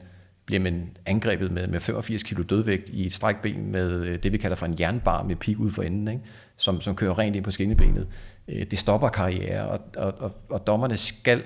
bliver 0.49 0.61
man 0.61 0.97
angrebet 1.06 1.50
med, 1.50 1.67
med 1.67 1.81
85 1.81 2.23
kilo 2.23 2.43
dødvægt 2.43 2.89
i 2.89 3.06
et 3.06 3.12
strækben 3.12 3.73
med 3.73 4.06
øh, 4.06 4.23
det, 4.23 4.33
vi 4.33 4.39
kalder 4.39 4.56
for 4.56 4.67
en 4.67 4.77
jernbar 4.81 5.23
med 5.23 5.37
pik 5.37 5.59
ud 5.59 5.71
for 5.71 5.83
enden, 5.83 6.09
ikke? 6.09 6.21
Som, 6.56 6.81
som 6.81 6.97
kører 6.97 7.19
rent 7.19 7.37
ind 7.37 7.45
på 7.45 7.50
skinnebenet. 7.50 8.06
Øh, 8.49 8.67
det 8.71 8.79
stopper 8.79 9.09
karriere, 9.09 9.69
og, 9.69 9.81
og, 9.97 10.15
og, 10.19 10.37
og 10.50 10.67
dommerne 10.67 10.97
skal 10.97 11.43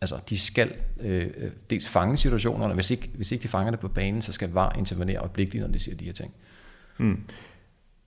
altså 0.00 0.18
de 0.28 0.38
skal 0.38 0.74
øh, 1.00 1.26
øh, 1.36 1.50
dels 1.70 1.88
fange 1.88 2.16
situationerne, 2.16 2.74
hvis 2.74 2.90
ikke, 2.90 3.10
hvis 3.14 3.32
ikke 3.32 3.42
de 3.42 3.48
fanger 3.48 3.70
det 3.70 3.80
på 3.80 3.88
banen, 3.88 4.22
så 4.22 4.32
skal 4.32 4.50
VAR 4.50 4.78
intervenere 4.78 5.18
øjeblikkeligt, 5.18 5.64
når 5.66 5.72
de 5.72 5.78
siger 5.78 5.96
de 5.96 6.04
her 6.04 6.12
ting. 6.12 6.34
Mm. 6.98 7.20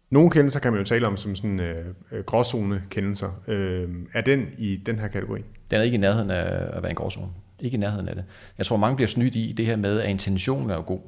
Nogle 0.09 0.31
kendelser 0.31 0.59
kan 0.59 0.71
man 0.71 0.81
jo 0.81 0.85
tale 0.85 1.07
om 1.07 1.17
som 1.17 1.35
sådan 1.35 1.59
øh, 1.59 1.85
gråzone 2.25 2.83
kendelser. 2.89 3.41
Øh, 3.47 3.89
er 4.13 4.21
den 4.21 4.47
i 4.57 4.75
den 4.75 4.99
her 4.99 5.07
kategori? 5.07 5.41
Den 5.71 5.79
er 5.79 5.83
ikke 5.83 5.95
i 5.95 5.99
nærheden 5.99 6.31
af 6.31 6.77
at 6.77 6.83
være 6.83 6.89
en 6.89 6.95
gråzone. 6.95 7.31
Ikke 7.61 7.75
i 7.75 7.79
nærheden 7.79 8.07
af 8.07 8.15
det. 8.15 8.23
Jeg 8.57 8.65
tror, 8.65 8.77
mange 8.77 8.95
bliver 8.95 9.07
snydt 9.07 9.35
i 9.35 9.51
det 9.51 9.65
her 9.65 9.75
med, 9.75 9.99
at 9.99 10.09
intentionen 10.09 10.69
er 10.69 10.81
god. 10.81 10.99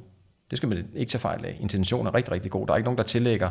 Det 0.49 0.57
skal 0.57 0.69
man 0.69 0.85
ikke 0.95 1.09
tage 1.09 1.19
fejl 1.19 1.45
af. 1.45 1.57
Intentionen 1.61 2.07
er 2.07 2.13
rigtig, 2.15 2.31
rigtig 2.31 2.51
god. 2.51 2.67
Der 2.67 2.73
er 2.73 2.77
ikke 2.77 2.85
nogen, 2.85 2.97
der 2.97 3.03
tillægger 3.03 3.49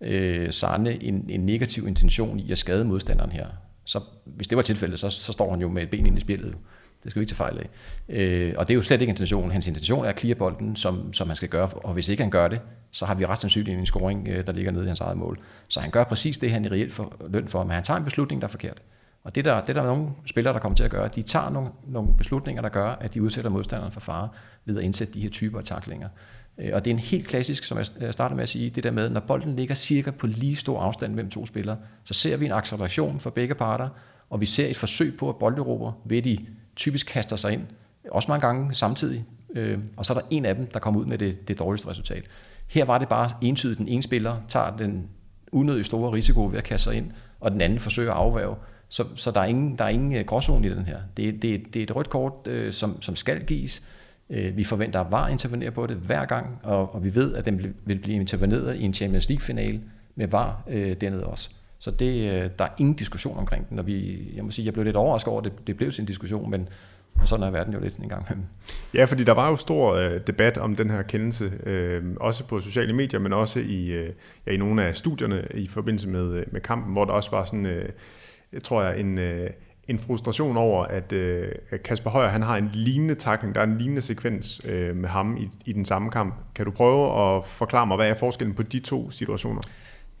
øh, 0.00 0.52
Sarne 0.52 1.02
en, 1.02 1.26
en 1.28 1.46
negativ 1.46 1.86
intention 1.86 2.40
i 2.40 2.52
at 2.52 2.58
skade 2.58 2.84
modstanderen 2.84 3.30
her. 3.30 3.46
Så 3.84 4.00
hvis 4.24 4.48
det 4.48 4.56
var 4.56 4.62
tilfældet, 4.62 5.00
så, 5.00 5.10
så 5.10 5.32
står 5.32 5.50
han 5.50 5.60
jo 5.60 5.68
med 5.68 5.82
et 5.82 5.90
ben 5.90 6.06
ind 6.06 6.16
i 6.16 6.20
spillet. 6.20 6.56
Det 7.02 7.10
skal 7.10 7.20
vi 7.20 7.22
ikke 7.22 7.30
tage 7.30 7.36
fejl 7.36 7.58
af. 7.58 7.68
Øh, 8.08 8.54
og 8.56 8.68
det 8.68 8.74
er 8.74 8.76
jo 8.76 8.82
slet 8.82 9.00
ikke 9.00 9.10
intentionen. 9.10 9.50
Hans 9.50 9.68
intention 9.68 10.04
er 10.04 10.08
at 10.08 10.20
clear 10.20 10.34
bolden, 10.34 10.76
som, 10.76 11.12
som 11.12 11.28
han 11.28 11.36
skal 11.36 11.48
gøre. 11.48 11.68
Og 11.68 11.92
hvis 11.94 12.08
ikke 12.08 12.22
han 12.22 12.30
gør 12.30 12.48
det, 12.48 12.60
så 12.90 13.06
har 13.06 13.14
vi 13.14 13.26
ret 13.26 13.38
sandsynligt 13.38 13.78
en 13.78 13.86
scoring, 13.86 14.28
øh, 14.28 14.46
der 14.46 14.52
ligger 14.52 14.72
nede 14.72 14.84
i 14.84 14.86
hans 14.86 15.00
eget 15.00 15.16
mål. 15.16 15.38
Så 15.68 15.80
han 15.80 15.90
gør 15.90 16.04
præcis 16.04 16.38
det, 16.38 16.50
han 16.50 16.64
i 16.64 16.68
reelt 16.68 16.92
for, 16.92 17.16
løn 17.30 17.48
for, 17.48 17.62
men 17.62 17.70
han 17.70 17.82
tager 17.82 17.98
en 17.98 18.04
beslutning, 18.04 18.42
der 18.42 18.48
er 18.48 18.50
forkert. 18.50 18.82
Og 19.24 19.34
det 19.34 19.44
der, 19.44 19.64
det 19.64 19.74
der 19.74 19.82
er 19.82 19.86
nogle 19.86 20.08
spillere, 20.26 20.54
der 20.54 20.60
kommer 20.60 20.76
til 20.76 20.84
at 20.84 20.90
gøre, 20.90 21.08
de 21.08 21.22
tager 21.22 21.50
nogle, 21.50 21.70
nogle 21.86 22.14
beslutninger, 22.18 22.62
der 22.62 22.68
gør, 22.68 22.88
at 22.90 23.14
de 23.14 23.22
udsætter 23.22 23.50
modstanderen 23.50 23.92
for 23.92 24.00
fare 24.00 24.28
ved 24.64 24.78
at 24.78 24.84
indsætte 24.84 25.14
de 25.14 25.20
her 25.20 25.30
typer 25.30 25.58
af 25.58 25.64
taklinger. 25.64 26.08
Øh, 26.58 26.70
og 26.72 26.84
det 26.84 26.90
er 26.90 26.94
en 26.94 27.00
helt 27.00 27.26
klassisk, 27.26 27.64
som 27.64 27.78
jeg 27.78 28.14
starter 28.14 28.34
med 28.34 28.42
at 28.42 28.48
sige, 28.48 28.70
det 28.70 28.84
der 28.84 28.90
med, 28.90 29.10
når 29.10 29.20
bolden 29.20 29.56
ligger 29.56 29.74
cirka 29.74 30.10
på 30.10 30.26
lige 30.26 30.56
stor 30.56 30.80
afstand 30.80 31.14
mellem 31.14 31.30
to 31.30 31.46
spillere, 31.46 31.76
så 32.04 32.14
ser 32.14 32.36
vi 32.36 32.44
en 32.44 32.52
acceleration 32.52 33.20
for 33.20 33.30
begge 33.30 33.54
parter, 33.54 33.88
og 34.30 34.40
vi 34.40 34.46
ser 34.46 34.66
et 34.66 34.76
forsøg 34.76 35.16
på 35.18 35.28
at 35.28 35.36
bolderober 35.36 35.92
ved 36.04 36.22
de 36.22 36.46
typisk 36.76 37.06
kaster 37.06 37.36
sig 37.36 37.52
ind, 37.52 37.66
også 38.10 38.30
mange 38.30 38.46
gange 38.46 38.74
samtidig, 38.74 39.24
øh, 39.54 39.78
og 39.96 40.06
så 40.06 40.12
er 40.12 40.18
der 40.18 40.26
en 40.30 40.44
af 40.44 40.54
dem, 40.54 40.66
der 40.66 40.80
kommer 40.80 41.00
ud 41.00 41.06
med 41.06 41.18
det, 41.18 41.48
det 41.48 41.58
dårligste 41.58 41.88
resultat. 41.88 42.24
Her 42.66 42.84
var 42.84 42.98
det 42.98 43.08
bare 43.08 43.30
entydigt, 43.42 43.78
den 43.78 43.88
ene 43.88 44.02
spiller 44.02 44.36
tager 44.48 44.76
den 44.76 45.08
unødigt 45.52 45.86
store 45.86 46.12
risiko 46.12 46.46
ved 46.46 46.58
at 46.58 46.64
kaste 46.64 46.84
sig 46.84 46.94
ind, 46.96 47.10
og 47.40 47.52
den 47.52 47.60
anden 47.60 47.78
forsøger 47.78 48.12
at 48.12 48.16
afværge. 48.16 48.56
Så, 48.94 49.04
så 49.14 49.30
der 49.30 49.40
er 49.40 49.44
ingen, 49.44 49.78
der 49.78 49.84
er 49.84 49.88
ingen 49.88 50.14
øh, 50.16 50.24
gråzone 50.24 50.66
i 50.66 50.70
den 50.70 50.86
her. 50.86 50.98
Det, 51.16 51.42
det, 51.42 51.74
det 51.74 51.80
er 51.80 51.82
et 51.82 51.96
rødt 51.96 52.10
kort, 52.10 52.32
øh, 52.46 52.72
som, 52.72 53.02
som 53.02 53.16
skal 53.16 53.44
gives. 53.44 53.82
Øh, 54.30 54.56
vi 54.56 54.64
forventer, 54.64 55.00
at 55.00 55.12
VAR 55.12 55.28
intervenerer 55.28 55.70
på 55.70 55.86
det 55.86 55.96
hver 55.96 56.24
gang, 56.24 56.60
og, 56.62 56.94
og 56.94 57.04
vi 57.04 57.14
ved, 57.14 57.34
at 57.34 57.44
den 57.44 57.74
vil 57.84 57.98
blive 57.98 58.16
interveneret 58.16 58.76
i 58.76 58.82
en 58.82 58.94
Champions 58.94 59.28
League-finale 59.28 59.80
med 60.14 60.28
VAR 60.28 60.62
øh, 60.68 60.96
dernede 61.00 61.26
også. 61.26 61.50
Så 61.78 61.90
det, 61.90 62.32
øh, 62.32 62.50
der 62.58 62.64
er 62.64 62.68
ingen 62.78 62.94
diskussion 62.94 63.38
omkring 63.38 63.68
den, 63.68 63.78
og 63.78 63.86
vi, 63.86 64.18
jeg 64.36 64.44
må 64.44 64.50
sige, 64.50 64.66
jeg 64.66 64.72
blev 64.72 64.84
lidt 64.84 64.96
overrasket 64.96 65.30
over, 65.30 65.40
at 65.40 65.44
det, 65.44 65.66
det 65.66 65.76
blev 65.76 65.92
sin 65.92 66.04
diskussion, 66.04 66.50
men 66.50 66.68
og 67.20 67.28
sådan 67.28 67.46
er 67.46 67.50
verden 67.50 67.74
jo 67.74 67.80
lidt 67.80 67.96
en 67.96 68.08
gang 68.08 68.26
imellem. 68.28 68.46
Ja, 68.94 69.04
fordi 69.04 69.24
der 69.24 69.32
var 69.32 69.48
jo 69.48 69.56
stor 69.56 69.94
øh, 69.94 70.20
debat 70.26 70.58
om 70.58 70.76
den 70.76 70.90
her 70.90 71.02
kendelse, 71.02 71.52
øh, 71.66 72.02
også 72.20 72.44
på 72.44 72.60
sociale 72.60 72.92
medier, 72.92 73.20
men 73.20 73.32
også 73.32 73.60
i, 73.60 73.90
øh, 73.90 74.10
ja, 74.46 74.52
i 74.52 74.56
nogle 74.56 74.84
af 74.84 74.96
studierne 74.96 75.46
i 75.54 75.66
forbindelse 75.66 76.08
med, 76.08 76.32
øh, 76.32 76.46
med 76.52 76.60
kampen, 76.60 76.92
hvor 76.92 77.04
der 77.04 77.12
også 77.12 77.30
var 77.30 77.44
sådan, 77.44 77.66
øh, 77.66 77.88
tror 78.62 78.82
jeg, 78.82 79.00
en, 79.00 79.18
øh, 79.18 79.50
en 79.88 79.98
frustration 79.98 80.56
over, 80.56 80.84
at 80.84 81.12
øh, 81.12 81.48
Kasper 81.84 82.10
Højer 82.10 82.28
han 82.28 82.42
har 82.42 82.56
en 82.56 82.70
lignende 82.72 83.14
takling, 83.14 83.54
der 83.54 83.60
er 83.60 83.64
en 83.64 83.78
lignende 83.78 84.02
sekvens 84.02 84.60
øh, 84.64 84.96
med 84.96 85.08
ham 85.08 85.36
i, 85.36 85.48
i 85.66 85.72
den 85.72 85.84
samme 85.84 86.10
kamp. 86.10 86.34
Kan 86.54 86.64
du 86.64 86.70
prøve 86.70 87.36
at 87.36 87.44
forklare 87.46 87.86
mig, 87.86 87.96
hvad 87.96 88.08
er 88.08 88.14
forskellen 88.14 88.54
på 88.54 88.62
de 88.62 88.78
to 88.78 89.10
situationer? 89.10 89.60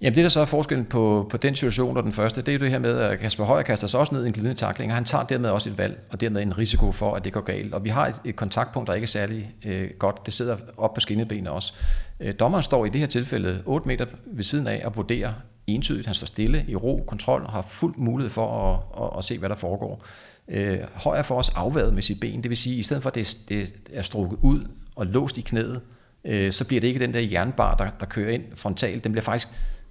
Jamen 0.00 0.14
det, 0.14 0.22
der 0.22 0.28
så 0.28 0.40
er 0.40 0.44
forskellen 0.44 0.84
på, 0.84 1.26
på 1.30 1.36
den 1.36 1.54
situation 1.54 1.96
og 1.96 2.02
den 2.02 2.12
første, 2.12 2.40
det 2.40 2.48
er 2.48 2.52
jo 2.52 2.58
det 2.58 2.70
her 2.70 2.78
med, 2.78 2.98
at 2.98 3.18
Kasper 3.18 3.44
Højer 3.44 3.62
kaster 3.62 3.86
sig 3.86 4.00
også 4.00 4.14
ned 4.14 4.24
i 4.24 4.26
en 4.26 4.32
glidende 4.32 4.54
takling, 4.54 4.90
og 4.90 4.94
han 4.94 5.04
tager 5.04 5.24
dermed 5.24 5.50
også 5.50 5.70
et 5.70 5.78
valg, 5.78 6.00
og 6.10 6.20
dermed 6.20 6.42
en 6.42 6.58
risiko 6.58 6.92
for, 6.92 7.14
at 7.14 7.24
det 7.24 7.32
går 7.32 7.40
galt. 7.40 7.74
Og 7.74 7.84
vi 7.84 7.88
har 7.88 8.06
et, 8.06 8.20
et 8.24 8.36
kontaktpunkt, 8.36 8.86
der 8.86 8.94
ikke 8.94 9.04
er 9.04 9.08
særlig 9.08 9.54
øh, 9.66 9.90
godt. 9.98 10.26
Det 10.26 10.34
sidder 10.34 10.56
op 10.76 10.94
på 10.94 11.00
skinnebenet 11.00 11.48
også. 11.48 11.74
Øh, 12.20 12.34
dommeren 12.40 12.62
står 12.62 12.84
i 12.84 12.88
det 12.88 13.00
her 13.00 13.06
tilfælde 13.06 13.62
8 13.66 13.88
meter 13.88 14.06
ved 14.26 14.44
siden 14.44 14.66
af 14.66 14.82
og 14.84 14.96
vurderer 14.96 15.32
entydigt. 15.66 16.06
Han 16.06 16.14
står 16.14 16.26
stille 16.26 16.64
i 16.68 16.76
ro, 16.76 17.04
kontrol, 17.06 17.42
og 17.42 17.52
har 17.52 17.62
fuld 17.62 17.94
mulighed 17.96 18.30
for 18.30 18.72
at, 18.72 19.04
at, 19.04 19.18
at 19.18 19.24
se, 19.24 19.38
hvad 19.38 19.48
der 19.48 19.54
foregår. 19.54 20.04
Øh, 20.48 20.78
Højer 20.94 21.22
for 21.22 21.34
os 21.34 21.48
afværet 21.48 21.94
med 21.94 22.02
sit 22.02 22.20
ben, 22.20 22.42
det 22.42 22.48
vil 22.48 22.56
sige, 22.56 22.74
at 22.74 22.78
i 22.78 22.82
stedet 22.82 23.02
for 23.02 23.10
at 23.10 23.14
det, 23.14 23.38
det 23.48 23.74
er 23.92 24.02
strukket 24.02 24.38
ud 24.42 24.66
og 24.96 25.06
låst 25.06 25.38
i 25.38 25.40
knæet, 25.40 25.80
øh, 26.24 26.52
så 26.52 26.64
bliver 26.64 26.80
det 26.80 26.88
ikke 26.88 27.00
den 27.00 27.14
der 27.14 27.20
jernbar, 27.20 27.74
der, 27.74 27.90
der 28.00 28.06
kører 28.06 28.30
ind 28.30 28.42
frontalt. 28.54 29.04
Den 29.04 29.12
bliver 29.12 29.24
faktisk 29.24 29.48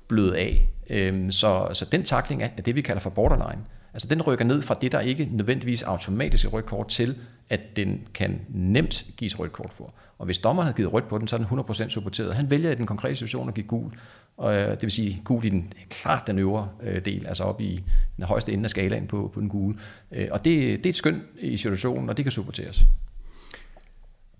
blødet 0.07 0.33
af. 0.33 0.69
Øh, 0.89 1.31
så, 1.31 1.69
så 1.73 1.85
den 1.85 2.03
takling 2.03 2.43
er, 2.43 2.47
er 2.57 2.61
det, 2.61 2.75
vi 2.75 2.81
kalder 2.81 3.01
for 3.01 3.09
borderline. 3.09 3.61
Altså 3.93 4.07
den 4.07 4.21
rykker 4.21 4.45
ned 4.45 4.61
fra 4.61 4.77
det, 4.81 4.91
der 4.91 4.99
ikke 4.99 5.29
nødvendigvis 5.31 5.83
automatisk 5.83 6.45
er 6.45 6.49
rødt 6.49 6.65
kort 6.65 6.87
til, 6.87 7.15
at 7.49 7.59
den 7.75 8.07
kan 8.13 8.41
nemt 8.49 9.05
gives 9.17 9.39
rødt 9.39 9.51
kort 9.51 9.73
for. 9.73 9.93
Og 10.23 10.25
hvis 10.25 10.39
dommeren 10.39 10.65
havde 10.65 10.75
givet 10.75 10.93
rødt 10.93 11.07
på 11.07 11.17
den, 11.17 11.27
så 11.27 11.35
er 11.35 11.37
den 11.37 11.59
100% 11.59 11.89
supporteret. 11.89 12.35
Han 12.35 12.49
vælger 12.49 12.71
i 12.71 12.75
den 12.75 12.85
konkrete 12.85 13.15
situation 13.15 13.47
at 13.49 13.55
give 13.55 13.67
gul, 13.67 13.91
og 14.37 14.55
øh, 14.55 14.71
det 14.71 14.81
vil 14.81 14.91
sige 14.91 15.21
gul 15.23 15.45
i 15.45 15.49
den 15.49 15.73
klart 15.89 16.27
den 16.27 16.39
øvre 16.39 16.69
øh, 16.83 17.05
del, 17.05 17.27
altså 17.27 17.43
op 17.43 17.61
i 17.61 17.83
den 18.17 18.25
højeste 18.25 18.53
ende 18.53 18.63
af 18.63 18.69
skalaen 18.69 19.07
på, 19.07 19.31
på 19.33 19.39
den 19.39 19.49
gule. 19.49 19.77
Øh, 20.11 20.27
og 20.31 20.45
det, 20.45 20.77
det 20.77 20.85
er 20.85 20.89
et 20.89 20.95
skøn 20.95 21.23
i 21.39 21.57
situationen, 21.57 22.09
og 22.09 22.17
det 22.17 22.25
kan 22.25 22.31
supporteres. 22.31 22.85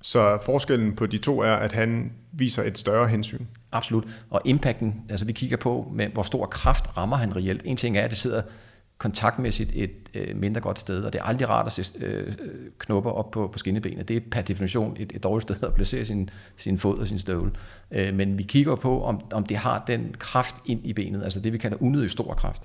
Så 0.01 0.39
forskellen 0.45 0.95
på 0.95 1.05
de 1.05 1.17
to 1.17 1.39
er, 1.39 1.53
at 1.53 1.71
han 1.71 2.11
viser 2.31 2.63
et 2.63 2.77
større 2.77 3.07
hensyn. 3.07 3.45
Absolut. 3.71 4.03
Og 4.29 4.41
impacten, 4.45 5.01
altså 5.09 5.25
vi 5.25 5.31
kigger 5.31 5.57
på, 5.57 5.91
med 5.93 6.07
hvor 6.07 6.23
stor 6.23 6.45
kraft 6.45 6.97
rammer 6.97 7.15
han 7.17 7.35
reelt. 7.35 7.61
En 7.65 7.77
ting 7.77 7.97
er, 7.97 8.01
at 8.01 8.09
det 8.09 8.19
sidder 8.19 8.41
kontaktmæssigt 9.03 9.71
et 9.73 9.91
øh, 10.13 10.35
mindre 10.37 10.61
godt 10.61 10.79
sted, 10.79 11.03
og 11.03 11.13
det 11.13 11.19
er 11.19 11.25
aldrig 11.25 11.49
rart 11.49 11.65
at 11.65 11.71
se 11.71 11.83
øh, 11.99 12.33
knopper 12.77 13.11
op 13.11 13.31
på, 13.31 13.47
på 13.47 13.59
skinnebenet. 13.59 14.07
Det 14.07 14.17
er 14.17 14.21
per 14.31 14.41
definition 14.41 14.97
et, 14.99 15.11
et 15.15 15.23
dårligt 15.23 15.43
sted 15.43 15.63
at 15.67 15.73
placere 15.73 16.05
sin, 16.05 16.29
sin 16.57 16.79
fod 16.79 16.97
og 16.97 17.07
sin 17.07 17.19
støvle. 17.19 17.51
Øh, 17.91 18.13
men 18.13 18.37
vi 18.37 18.43
kigger 18.43 18.75
på, 18.75 19.03
om, 19.03 19.21
om 19.31 19.45
det 19.45 19.57
har 19.57 19.83
den 19.87 20.15
kraft 20.19 20.55
ind 20.65 20.79
i 20.83 20.93
benet, 20.93 21.23
altså 21.23 21.39
det 21.39 21.53
vi 21.53 21.57
kalder 21.57 21.77
unødig 21.81 22.09
stor 22.09 22.33
kraft, 22.33 22.61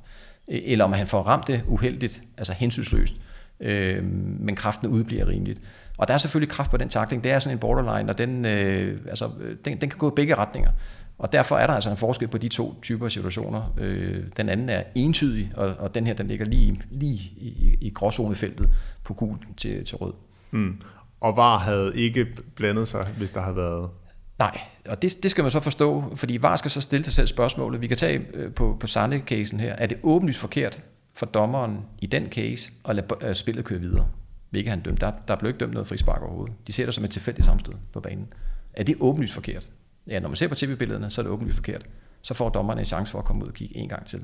øh, 0.48 0.60
eller 0.64 0.84
om 0.84 0.92
han 0.92 1.06
får 1.06 1.22
ramt 1.22 1.46
det 1.46 1.62
uheldigt, 1.66 2.22
altså 2.36 2.52
hensynsløst, 2.52 3.14
øh, 3.60 4.04
men 4.40 4.56
kraften 4.56 4.88
udbliver 4.88 5.28
rimeligt. 5.28 5.60
Og 5.96 6.08
der 6.08 6.14
er 6.14 6.18
selvfølgelig 6.18 6.50
kraft 6.50 6.70
på 6.70 6.76
den 6.76 6.88
takling. 6.88 7.24
Det 7.24 7.32
er 7.32 7.38
sådan 7.38 7.56
en 7.56 7.60
borderline, 7.60 8.10
og 8.10 8.18
den, 8.18 8.44
øh, 8.44 9.00
altså, 9.08 9.30
øh, 9.40 9.56
den, 9.64 9.80
den 9.80 9.90
kan 9.90 9.98
gå 9.98 10.10
i 10.10 10.14
begge 10.16 10.34
retninger. 10.34 10.70
Og 11.18 11.32
derfor 11.32 11.56
er 11.56 11.66
der 11.66 11.74
altså 11.74 11.90
en 11.90 11.96
forskel 11.96 12.28
på 12.28 12.38
de 12.38 12.48
to 12.48 12.80
typer 12.82 13.08
situationer. 13.08 13.74
Øh, 13.78 14.24
den 14.36 14.48
anden 14.48 14.68
er 14.68 14.82
entydig, 14.94 15.52
og, 15.56 15.74
og 15.78 15.94
den 15.94 16.06
her 16.06 16.14
den 16.14 16.26
ligger 16.26 16.46
lige, 16.46 16.80
lige 16.90 17.18
i, 17.36 17.78
i 17.80 17.90
gråzonefeltet 17.90 18.68
på 19.04 19.14
gul 19.14 19.38
til, 19.56 19.84
til 19.84 19.96
rød. 19.96 20.12
Mm. 20.50 20.80
Og 21.20 21.36
VAR 21.36 21.58
havde 21.58 21.92
ikke 21.94 22.26
blandet 22.54 22.88
sig, 22.88 23.02
hvis 23.16 23.30
der 23.30 23.40
havde 23.40 23.56
været... 23.56 23.90
Nej, 24.38 24.60
og 24.88 25.02
det, 25.02 25.22
det 25.22 25.30
skal 25.30 25.42
man 25.42 25.50
så 25.50 25.60
forstå, 25.60 26.04
fordi 26.14 26.42
VAR 26.42 26.56
skal 26.56 26.70
så 26.70 26.80
stille 26.80 27.04
sig 27.04 27.14
selv 27.14 27.26
spørgsmålet. 27.26 27.80
Vi 27.80 27.86
kan 27.86 27.96
tage 27.96 28.26
øh, 28.34 28.52
på, 28.52 28.76
på 28.80 28.86
Sanne-casen 28.86 29.60
her. 29.60 29.72
Er 29.72 29.86
det 29.86 29.98
åbenlyst 30.02 30.38
forkert 30.38 30.82
for 31.14 31.26
dommeren 31.26 31.78
i 31.98 32.06
den 32.06 32.26
case 32.26 32.72
at 32.84 32.96
lade 32.96 33.06
øh, 33.22 33.34
spillet 33.34 33.64
køre 33.64 33.80
videre? 33.80 34.08
Hvilket 34.50 34.70
han 34.70 34.80
dømt. 34.80 35.00
Der, 35.00 35.12
der 35.28 35.36
blev 35.36 35.48
ikke 35.48 35.58
dømt 35.58 35.72
noget 35.72 35.88
frispark 35.88 36.22
overhovedet. 36.22 36.54
De 36.66 36.72
ser 36.72 36.84
det 36.84 36.94
som 36.94 37.04
et 37.04 37.10
tilfældigt 37.10 37.44
sammenstød 37.44 37.74
på 37.92 38.00
banen. 38.00 38.32
Er 38.72 38.82
det 38.82 38.96
åbenlyst 39.00 39.34
forkert? 39.34 39.70
Ja, 40.08 40.20
når 40.20 40.28
man 40.28 40.36
ser 40.36 40.48
på 40.48 40.54
tv-billederne, 40.54 41.10
så 41.10 41.20
er 41.20 41.22
det 41.22 41.32
åbenlyst 41.32 41.56
forkert. 41.56 41.86
Så 42.22 42.34
får 42.34 42.48
dommerne 42.48 42.80
en 42.80 42.86
chance 42.86 43.10
for 43.10 43.18
at 43.18 43.24
komme 43.24 43.42
ud 43.42 43.48
og 43.48 43.54
kigge 43.54 43.76
en 43.76 43.88
gang 43.88 44.06
til. 44.06 44.22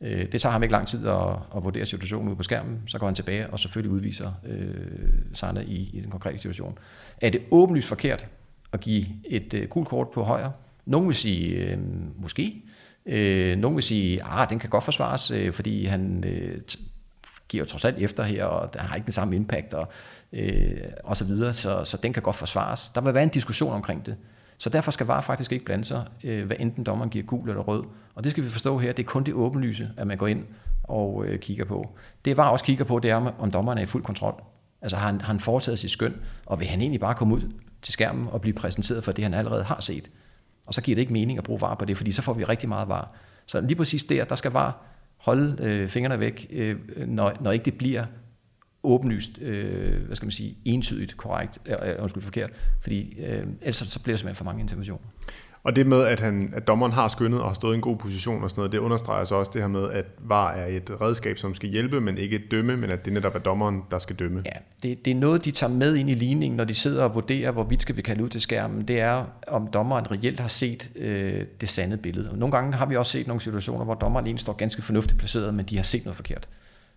Øh, 0.00 0.32
det 0.32 0.40
tager 0.40 0.52
ham 0.52 0.62
ikke 0.62 0.72
lang 0.72 0.86
tid 0.86 1.06
at, 1.06 1.28
at 1.56 1.64
vurdere 1.64 1.86
situationen 1.86 2.28
ud 2.28 2.36
på 2.36 2.42
skærmen. 2.42 2.82
Så 2.86 2.98
går 2.98 3.06
han 3.06 3.14
tilbage 3.14 3.50
og 3.50 3.60
selvfølgelig 3.60 3.92
udviser 3.92 4.32
øh, 4.46 4.74
Sanne 5.32 5.64
i, 5.64 5.90
i 5.92 6.00
den 6.00 6.10
konkrete 6.10 6.38
situation. 6.38 6.78
Er 7.20 7.30
det 7.30 7.42
åbenlyst 7.50 7.88
forkert 7.88 8.26
at 8.72 8.80
give 8.80 9.06
et 9.24 9.54
øh, 9.54 9.68
gult 9.68 9.88
kort 9.88 10.08
på 10.10 10.22
højre? 10.22 10.52
Nogle 10.86 11.06
vil 11.06 11.16
sige, 11.16 11.56
øh, 11.56 11.78
måske. 12.16 12.62
Øh, 13.06 13.56
nogle 13.56 13.74
vil 13.74 13.82
sige, 13.82 14.20
at 14.20 14.28
ah, 14.30 14.50
den 14.50 14.58
kan 14.58 14.70
godt 14.70 14.84
forsvares, 14.84 15.30
øh, 15.30 15.52
fordi 15.52 15.84
han 15.84 16.24
øh, 16.26 16.60
giver 17.48 17.64
trods 17.64 17.84
alt 17.84 17.98
efter 17.98 18.22
her, 18.24 18.44
og 18.44 18.74
der 18.74 18.80
har 18.80 18.96
ikke 18.96 19.06
den 19.06 19.12
samme 19.12 19.36
impact, 19.36 19.74
og, 19.74 19.88
øh, 20.32 20.76
og 21.04 21.16
så 21.16 21.24
videre, 21.24 21.54
så, 21.54 21.84
så 21.84 21.96
den 21.96 22.12
kan 22.12 22.22
godt 22.22 22.36
forsvares. 22.36 22.92
Der 22.94 23.00
vil 23.00 23.14
være 23.14 23.22
en 23.22 23.28
diskussion 23.28 23.72
omkring 23.72 24.06
det. 24.06 24.16
Så 24.62 24.70
derfor 24.70 24.90
skal 24.90 25.06
VAR 25.06 25.20
faktisk 25.20 25.52
ikke 25.52 25.64
blande 25.64 25.84
sig, 25.84 26.06
øh, 26.24 26.46
hvad 26.46 26.56
enten 26.60 26.84
dommeren 26.84 27.10
giver 27.10 27.24
gul 27.24 27.48
eller 27.48 27.62
rød. 27.62 27.84
Og 28.14 28.24
det 28.24 28.30
skal 28.30 28.44
vi 28.44 28.48
forstå 28.48 28.78
her, 28.78 28.92
det 28.92 29.02
er 29.02 29.06
kun 29.06 29.24
det 29.24 29.34
åbenlyse, 29.34 29.90
at 29.96 30.06
man 30.06 30.18
går 30.18 30.26
ind 30.26 30.44
og 30.82 31.24
øh, 31.26 31.38
kigger 31.38 31.64
på. 31.64 31.96
Det 32.24 32.36
VAR 32.36 32.48
også 32.48 32.64
kigger 32.64 32.84
på, 32.84 32.98
det 32.98 33.10
er, 33.10 33.32
om 33.38 33.50
dommeren 33.50 33.78
er 33.78 33.82
i 33.82 33.86
fuld 33.86 34.02
kontrol. 34.02 34.42
Altså 34.82 34.96
har 34.96 35.06
han, 35.06 35.20
har 35.20 35.26
han 35.26 35.40
foretaget 35.40 35.78
sit 35.78 35.90
skøn, 35.90 36.14
og 36.46 36.60
vil 36.60 36.68
han 36.68 36.80
egentlig 36.80 37.00
bare 37.00 37.14
komme 37.14 37.34
ud 37.34 37.40
til 37.82 37.92
skærmen 37.92 38.28
og 38.28 38.40
blive 38.40 38.54
præsenteret 38.54 39.04
for 39.04 39.12
det, 39.12 39.24
han 39.24 39.34
allerede 39.34 39.64
har 39.64 39.80
set. 39.80 40.10
Og 40.66 40.74
så 40.74 40.82
giver 40.82 40.96
det 40.96 41.02
ikke 41.02 41.12
mening 41.12 41.38
at 41.38 41.44
bruge 41.44 41.60
VAR 41.60 41.74
på 41.74 41.84
det, 41.84 41.96
fordi 41.96 42.12
så 42.12 42.22
får 42.22 42.32
vi 42.32 42.44
rigtig 42.44 42.68
meget 42.68 42.88
VAR. 42.88 43.10
Så 43.46 43.60
lige 43.60 43.76
præcis 43.76 44.04
der, 44.04 44.24
der 44.24 44.34
skal 44.34 44.50
VAR 44.52 44.82
holde 45.16 45.56
øh, 45.62 45.88
fingrene 45.88 46.20
væk, 46.20 46.46
øh, 46.50 46.76
når, 47.06 47.32
når 47.40 47.52
ikke 47.52 47.64
det 47.64 47.74
bliver 47.74 48.04
åbenlyst, 48.84 49.38
øh, 49.40 50.06
hvad 50.06 50.16
skal 50.16 50.26
man 50.26 50.32
sige, 50.32 50.56
entydigt 50.64 51.16
korrekt, 51.16 51.58
øh, 51.66 51.76
undskyld 51.98 52.22
forkert, 52.22 52.50
fordi 52.80 53.16
øh, 53.26 53.46
ellers 53.60 53.76
så 53.76 54.00
bliver 54.02 54.12
det 54.12 54.18
simpelthen 54.20 54.34
for 54.34 54.44
mange 54.44 54.60
interventioner. 54.60 55.06
Og 55.64 55.76
det 55.76 55.86
med, 55.86 56.02
at, 56.04 56.20
han, 56.20 56.52
at 56.56 56.66
dommeren 56.66 56.92
har 56.92 57.08
skyndet 57.08 57.40
og 57.40 57.48
har 57.48 57.54
stået 57.54 57.72
i 57.72 57.76
en 57.76 57.80
god 57.80 57.96
position 57.96 58.44
og 58.44 58.50
sådan 58.50 58.60
noget, 58.60 58.72
det 58.72 58.78
understreger 58.78 59.24
så 59.24 59.34
også 59.34 59.50
det 59.54 59.60
her 59.60 59.68
med, 59.68 59.90
at 59.90 60.04
VAR 60.18 60.52
er 60.52 60.66
et 60.66 60.90
redskab, 61.00 61.38
som 61.38 61.54
skal 61.54 61.68
hjælpe, 61.68 62.00
men 62.00 62.18
ikke 62.18 62.42
dømme, 62.50 62.76
men 62.76 62.90
at 62.90 63.04
det 63.04 63.12
netop 63.12 63.34
er 63.34 63.38
dommeren, 63.38 63.82
der 63.90 63.98
skal 63.98 64.16
dømme. 64.16 64.42
Ja, 64.44 64.50
det, 64.82 65.04
det 65.04 65.10
er 65.10 65.14
noget, 65.14 65.44
de 65.44 65.50
tager 65.50 65.72
med 65.72 65.96
ind 65.96 66.10
i 66.10 66.14
ligningen, 66.14 66.56
når 66.56 66.64
de 66.64 66.74
sidder 66.74 67.04
og 67.04 67.14
vurderer, 67.14 67.50
hvorvidt 67.50 67.82
skal 67.82 67.96
vi 67.96 68.02
kalde 68.02 68.24
ud 68.24 68.28
til 68.28 68.40
skærmen. 68.40 68.88
Det 68.88 69.00
er, 69.00 69.24
om 69.46 69.66
dommeren 69.66 70.10
reelt 70.10 70.40
har 70.40 70.48
set 70.48 70.90
øh, 70.96 71.44
det 71.60 71.68
sande 71.68 71.96
billede. 71.96 72.30
Og 72.30 72.38
nogle 72.38 72.52
gange 72.52 72.72
har 72.72 72.86
vi 72.86 72.96
også 72.96 73.12
set 73.12 73.26
nogle 73.26 73.40
situationer, 73.40 73.84
hvor 73.84 73.94
dommeren 73.94 74.26
egentlig 74.26 74.40
står 74.40 74.52
ganske 74.52 74.82
fornuftigt 74.82 75.18
placeret, 75.18 75.54
men 75.54 75.64
de 75.64 75.76
har 75.76 75.82
set 75.82 76.04
noget 76.04 76.16
forkert. 76.16 76.48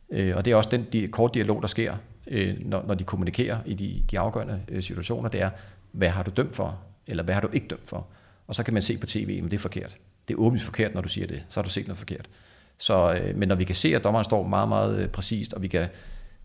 Øh, 0.09 0.35
og 0.35 0.45
det 0.45 0.51
er 0.51 0.55
også 0.55 0.69
den 0.69 0.85
de, 0.93 1.07
kort 1.07 1.33
dialog, 1.33 1.61
der 1.61 1.67
sker, 1.67 1.95
øh, 2.27 2.55
når, 2.59 2.83
når 2.87 2.93
de 2.93 3.03
kommunikerer 3.03 3.59
i 3.65 3.73
de, 3.73 4.03
de 4.11 4.19
afgørende 4.19 4.61
øh, 4.67 4.83
situationer, 4.83 5.29
det 5.29 5.41
er, 5.41 5.49
hvad 5.91 6.09
har 6.09 6.23
du 6.23 6.31
dømt 6.37 6.55
for, 6.55 6.79
eller 7.07 7.23
hvad 7.23 7.33
har 7.33 7.41
du 7.41 7.49
ikke 7.53 7.67
dømt 7.67 7.87
for? 7.87 8.07
Og 8.47 8.55
så 8.55 8.63
kan 8.63 8.73
man 8.73 8.83
se 8.83 8.97
på 8.97 9.05
tv, 9.05 9.41
men 9.41 9.51
det 9.51 9.57
er 9.57 9.61
forkert. 9.61 9.97
Det 10.27 10.33
er 10.33 10.37
åbenlyst 10.37 10.65
forkert, 10.65 10.93
når 10.93 11.01
du 11.01 11.09
siger 11.09 11.27
det. 11.27 11.43
Så 11.49 11.59
har 11.59 11.63
du 11.63 11.69
set 11.69 11.87
noget 11.87 11.97
forkert. 11.97 12.29
Så, 12.77 13.13
øh, 13.13 13.37
men 13.37 13.47
når 13.47 13.55
vi 13.55 13.63
kan 13.63 13.75
se, 13.75 13.95
at 13.95 14.03
dommeren 14.03 14.25
står 14.25 14.47
meget, 14.47 14.69
meget 14.69 14.99
øh, 14.99 15.09
præcist, 15.09 15.53
og 15.53 15.61
vi 15.61 15.67
kan 15.67 15.87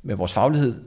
med 0.02 0.14
vores 0.14 0.32
faglighed 0.32 0.82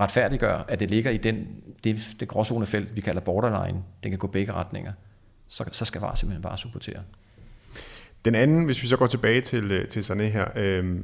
retfærdiggøre, 0.00 0.70
at 0.70 0.80
det 0.80 0.90
ligger 0.90 1.10
i 1.10 1.16
den, 1.16 1.46
det, 1.84 2.16
det 2.20 2.28
gråzonefelt, 2.28 2.96
vi 2.96 3.00
kalder 3.00 3.20
borderline, 3.20 3.82
den 4.02 4.10
kan 4.10 4.18
gå 4.18 4.26
begge 4.26 4.52
retninger, 4.52 4.92
så, 5.48 5.64
så 5.72 5.84
skal 5.84 6.00
VAR 6.00 6.14
simpelthen 6.14 6.42
bare 6.42 6.58
supportere. 6.58 7.00
Den 8.24 8.34
anden, 8.34 8.64
hvis 8.64 8.82
vi 8.82 8.88
så 8.88 8.96
går 8.96 9.06
tilbage 9.06 9.40
til, 9.40 9.72
øh, 9.72 9.88
til 9.88 10.00
Sané 10.00 10.22
her, 10.22 10.48
øh, 10.56 11.00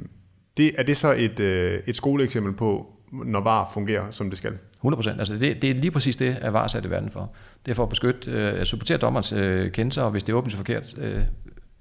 det, 0.60 0.72
er 0.78 0.82
det 0.82 0.96
så 0.96 1.12
et, 1.12 1.40
øh, 1.40 1.82
et 1.86 1.96
skoleeksempel 1.96 2.52
på, 2.52 2.86
når 3.12 3.40
VAR 3.40 3.70
fungerer, 3.74 4.10
som 4.10 4.30
det 4.30 4.38
skal? 4.38 4.52
100 4.76 4.98
procent. 4.98 5.18
Altså 5.18 5.34
det, 5.34 5.62
det 5.62 5.70
er 5.70 5.74
lige 5.74 5.90
præcis 5.90 6.16
det, 6.16 6.36
at 6.40 6.52
VAR 6.52 6.66
sat 6.66 6.84
i 6.84 6.90
verden 6.90 7.10
for. 7.10 7.32
Det 7.66 7.70
er 7.70 7.74
for 7.74 7.82
at 7.82 7.88
beskytte, 7.88 8.30
øh, 8.30 8.60
at 8.60 8.66
supportere 8.66 8.98
dommerens 8.98 9.32
øh, 9.32 9.72
kendelser, 9.72 10.02
og 10.02 10.10
hvis 10.10 10.24
det 10.24 10.32
er 10.32 10.36
åbent 10.36 10.54
forkert 10.54 10.98
øh, 10.98 11.20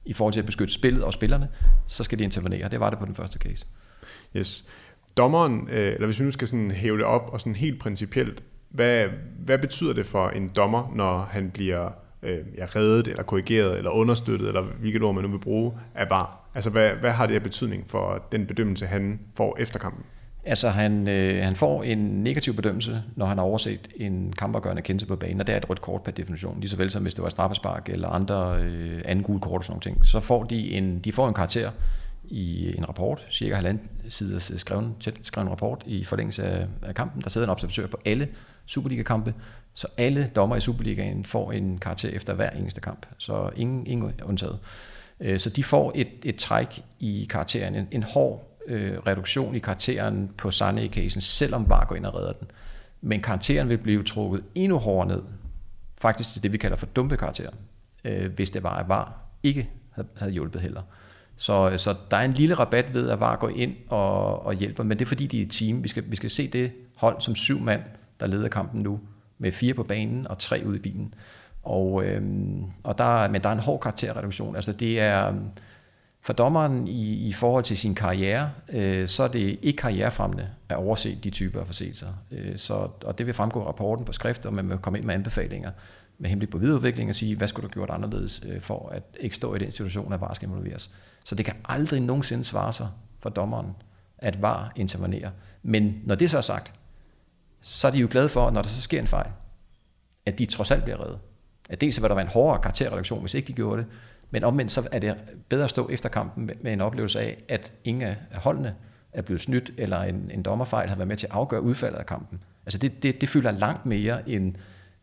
i 0.06 0.14
forhold 0.14 0.34
til 0.34 0.40
at 0.40 0.46
beskytte 0.46 0.74
spillet 0.74 1.04
og 1.04 1.14
spillerne, 1.14 1.48
så 1.88 2.04
skal 2.04 2.20
de 2.20 2.24
intervenere. 2.24 2.70
Det 2.70 2.80
var 2.80 2.90
det 2.90 3.00
på 3.00 3.06
den 3.06 3.16
første 3.16 3.40
case. 3.40 3.66
Yes. 4.36 4.66
Dommeren, 5.18 5.68
øh, 5.72 5.94
eller 5.94 6.06
hvis 6.06 6.20
vi 6.20 6.26
nu 6.26 6.32
skal 6.32 6.48
sådan 6.48 6.72
hæve 6.72 6.98
det 6.98 7.06
op 7.06 7.30
og 7.34 7.40
sådan 7.40 7.56
helt 7.56 7.80
principielt, 7.80 8.44
hvad, 8.70 9.08
hvad 9.46 9.58
betyder 9.58 9.94
det 9.94 10.06
for 10.06 10.30
en 10.30 10.50
dommer, 10.56 10.92
når 10.96 11.30
han 11.32 11.52
bliver 11.52 11.90
øh, 12.24 12.40
ja, 12.58 12.66
reddet, 12.76 13.08
eller 13.08 13.24
korrigeret, 13.24 13.78
eller 13.78 13.92
understøttet, 13.92 14.48
eller 14.48 14.62
hvilket 14.62 15.04
ord 15.04 15.16
man 15.16 15.24
nu 15.24 15.30
vil 15.30 15.40
bruge, 15.40 15.74
af 15.96 16.10
VAR? 16.10 16.39
Altså, 16.56 16.70
hvad, 16.70 16.90
hvad 16.90 17.12
har 17.12 17.28
det 17.28 17.36
af 17.36 17.44
betydning 17.44 17.84
for 17.88 18.24
den 18.32 18.46
bedømmelse, 18.46 18.86
han 18.86 19.20
får 19.36 19.58
efter 19.60 19.80
kampen? 19.80 20.06
Altså, 20.44 20.70
han, 20.70 21.08
øh, 21.08 21.44
han 21.44 21.56
får 21.56 21.84
en 21.84 21.98
negativ 21.98 22.56
bedømmelse, 22.56 23.04
når 23.16 23.26
han 23.26 23.38
har 23.38 23.46
overset 23.46 23.88
en 23.96 24.34
kampafgørende 24.38 24.82
kendelse 24.82 25.06
på 25.06 25.16
banen, 25.16 25.40
og 25.40 25.48
det 25.48 25.54
er 25.54 25.58
et 25.58 25.70
rødt 25.70 25.82
kort 25.82 26.04
per 26.04 26.12
definition, 26.12 26.60
lige 26.60 26.70
så 26.70 26.78
vel 26.78 26.90
som 26.90 27.02
hvis 27.02 27.16
det 27.16 27.24
var 27.24 27.30
straffespark 27.30 27.90
eller 27.90 28.08
andre 28.08 28.58
øh, 28.62 29.02
anden 29.06 29.24
gule 29.24 29.40
kort 29.40 29.60
og 29.60 29.66
sådan 29.66 29.82
noget. 29.86 30.08
Så 30.08 30.20
får 30.20 30.44
de 30.44 30.72
en, 30.72 31.00
de 31.00 31.12
får 31.12 31.28
en 31.28 31.34
karakter 31.34 31.72
i 32.24 32.78
en 32.78 32.88
rapport, 32.88 33.28
cirka 33.32 33.56
halvanden 33.56 33.90
sider 34.10 34.50
øh, 34.54 34.60
skreven, 34.60 34.96
tæt 35.00 35.14
skreven 35.22 35.50
rapport 35.50 35.84
i 35.86 36.04
forlængelse 36.04 36.44
af, 36.44 36.68
af 36.84 36.96
kampen. 36.96 37.22
Der 37.22 37.30
sidder 37.30 37.48
en 37.48 37.52
observatør 37.52 37.88
på 37.88 38.00
alle 38.06 38.28
Superliga-kampe, 38.66 39.34
så 39.74 39.88
alle 39.98 40.32
dommer 40.36 40.56
i 40.56 40.60
Superligaen 40.60 41.26
får 41.26 41.52
en 41.52 41.78
karakter 41.78 42.10
efter 42.10 42.34
hver 42.34 42.50
eneste 42.50 42.82
kamp, 42.82 43.06
så 43.18 43.50
ingen, 43.56 43.88
ingen 43.88 44.14
undtaget. 44.26 44.60
Øh, 45.20 45.40
så 45.40 45.50
de 45.50 45.64
får 45.64 45.92
et, 45.96 46.08
et 46.24 46.36
træk 46.36 46.84
i 47.00 47.28
karakteren, 47.30 47.76
en, 47.76 47.88
en 47.92 48.04
hård 48.04 48.58
øh, 48.68 48.98
reduktion 48.98 49.56
i 49.56 49.60
karakteren 49.60 50.32
på 50.38 50.52
Sanne 50.52 50.86
i 50.86 50.90
casen, 50.90 51.22
selvom 51.22 51.70
VAR 51.70 51.86
går 51.86 51.96
ind 51.96 52.06
og 52.06 52.16
redder 52.16 52.32
den. 52.32 52.48
Men 53.02 53.22
karakteren 53.22 53.70
vil 53.70 53.78
blive 53.78 54.04
trukket 54.04 54.44
endnu 54.56 54.78
hårdere 54.78 55.08
ned, 55.08 55.24
faktisk 56.02 56.34
til 56.34 56.44
det, 56.44 56.52
vi 56.52 56.58
kalder 56.58 56.78
for 56.78 56.86
dumpe 56.86 57.18
karakter, 57.18 57.50
øh, 58.06 58.32
hvis 58.34 58.52
det 58.52 58.64
var, 58.64 58.76
at 58.76 58.90
VAR 58.90 59.20
ikke 59.44 59.70
havde 60.16 60.32
hjulpet 60.32 60.62
heller. 60.62 60.82
Så, 61.36 61.74
så 61.78 61.96
der 62.12 62.18
er 62.18 62.26
en 62.26 62.34
lille 62.34 62.56
rabat 62.56 62.94
ved, 62.94 63.10
at 63.10 63.20
VAR 63.20 63.36
går 63.36 63.50
ind 63.50 63.76
og, 63.90 64.46
og 64.46 64.54
hjælper, 64.54 64.84
men 64.84 65.00
det 65.00 65.06
er 65.06 65.08
fordi, 65.08 65.28
de 65.28 65.42
er 65.42 65.46
et 65.46 65.52
team. 65.52 65.84
Vi 65.84 65.88
skal, 65.88 66.04
vi 66.08 66.16
skal 66.16 66.30
se 66.30 66.48
det 66.48 66.72
hold 66.98 67.22
som 67.22 67.36
syv 67.36 67.60
mand, 67.60 67.82
der 68.20 68.28
leder 68.28 68.48
kampen 68.48 68.82
nu, 68.82 69.00
med 69.38 69.52
fire 69.52 69.74
på 69.74 69.84
banen 69.84 70.28
og 70.28 70.38
tre 70.38 70.64
ude 70.66 70.76
i 70.76 70.80
bilen. 70.80 71.14
Og, 71.64 72.06
øhm, 72.06 72.64
og 72.84 72.98
der, 72.98 73.30
men 73.30 73.44
der 73.44 73.50
er 73.50 73.54
en 73.54 73.60
hård 73.60 73.80
karakterreduktion. 73.80 74.56
Altså 74.56 74.72
det 74.72 75.00
er, 75.00 75.28
øhm, 75.28 75.50
for 76.22 76.34
dommeren 76.34 76.88
i, 76.88 77.28
i 77.28 77.34
forhold 77.34 77.64
til 77.64 77.78
sin 77.78 77.96
karriere, 77.96 78.52
øh, 78.74 79.08
så 79.08 79.24
er 79.24 79.28
det 79.28 79.60
ikke 79.62 79.78
karrierefremmende 79.78 80.50
at 80.70 80.76
overse 80.76 81.16
de 81.24 81.30
typer 81.30 81.60
af 81.60 81.66
forseelser. 81.66 82.08
Øh, 82.32 82.58
så, 82.58 82.74
og 83.04 83.18
det 83.18 83.26
vil 83.26 83.34
fremgå 83.34 83.62
af 83.62 83.66
rapporten 83.66 84.06
på 84.06 84.12
skrift, 84.12 84.46
og 84.46 84.54
man 84.54 84.70
vil 84.70 84.78
komme 84.78 85.00
ind 85.00 85.06
med 85.06 85.14
anbefalinger 85.14 85.72
med 86.20 86.30
henblik 86.30 86.50
på 86.50 86.58
videreudvikling 86.58 87.10
og 87.10 87.16
sige, 87.16 87.36
hvad 87.36 87.48
skulle 87.48 87.64
du 87.64 87.68
have 87.68 87.74
gjort 87.74 87.90
anderledes 87.90 88.42
øh, 88.46 88.62
for 88.62 88.90
at 88.90 89.04
ikke 89.20 89.36
stå 89.36 89.56
i 89.56 89.60
den 89.60 89.72
situation, 89.72 90.14
at 90.14 90.22
VAR 90.22 90.34
skal 90.34 90.50
involveres. 90.50 90.92
Så 91.24 91.36
det 91.36 91.46
kan 91.46 91.56
aldrig 91.66 92.02
nogensinde 92.02 92.44
svare 92.44 92.74
sig 92.74 92.88
for 93.20 93.30
dommeren, 93.30 93.76
at 94.18 94.42
VAR 94.42 94.72
intervenerer. 94.76 95.32
Men 95.64 96.02
når 96.04 96.16
det 96.16 96.32
så 96.32 96.38
er 96.38 96.42
sagt, 96.42 96.74
så 97.62 97.88
er 97.88 97.92
de 97.92 97.98
jo 97.98 98.08
glade 98.12 98.30
for, 98.30 98.50
når 98.50 98.62
der 98.62 98.70
så 98.70 98.82
sker 98.82 99.00
en 99.00 99.08
fejl, 99.08 99.32
at 100.26 100.40
de 100.40 100.46
trods 100.46 100.72
alt 100.72 100.84
bliver 100.84 101.04
reddet. 101.04 101.20
At 101.70 101.82
dels 101.82 102.02
vil 102.02 102.10
der 102.10 102.16
være 102.16 102.26
en 102.26 102.32
hårdere 102.32 102.62
karakterreduktion, 102.62 103.20
hvis 103.20 103.34
ikke 103.34 103.48
de 103.48 103.54
gjorde 103.54 103.78
det, 103.78 103.86
men 104.32 104.44
omvendt 104.44 104.72
så 104.72 104.88
er 104.92 105.00
det 105.00 105.16
bedre 105.50 105.64
at 105.64 105.70
stå 105.70 105.90
efter 105.90 106.10
kampen 106.10 106.52
med 106.62 106.74
en 106.74 106.82
oplevelse 106.82 107.20
af, 107.20 107.44
at 107.48 107.74
ingen 107.84 108.04
af 108.04 108.16
holdene 108.34 108.76
er 109.14 109.22
blevet 109.22 109.42
snydt, 109.42 109.72
eller 109.78 110.02
en, 110.02 110.32
en 110.34 110.44
dommerfejl 110.44 110.90
har 110.90 110.96
været 110.96 111.08
med 111.08 111.18
til 111.18 111.28
at 111.28 111.34
afgøre 111.34 111.62
udfaldet 111.62 112.00
af 112.00 112.06
kampen. 112.06 112.40
Altså 112.66 112.78
det, 112.80 113.04
det, 113.04 113.22
det 113.22 113.30
fylder 113.30 113.52
langt 113.52 113.86
mere 113.86 114.30
end, 114.30 114.56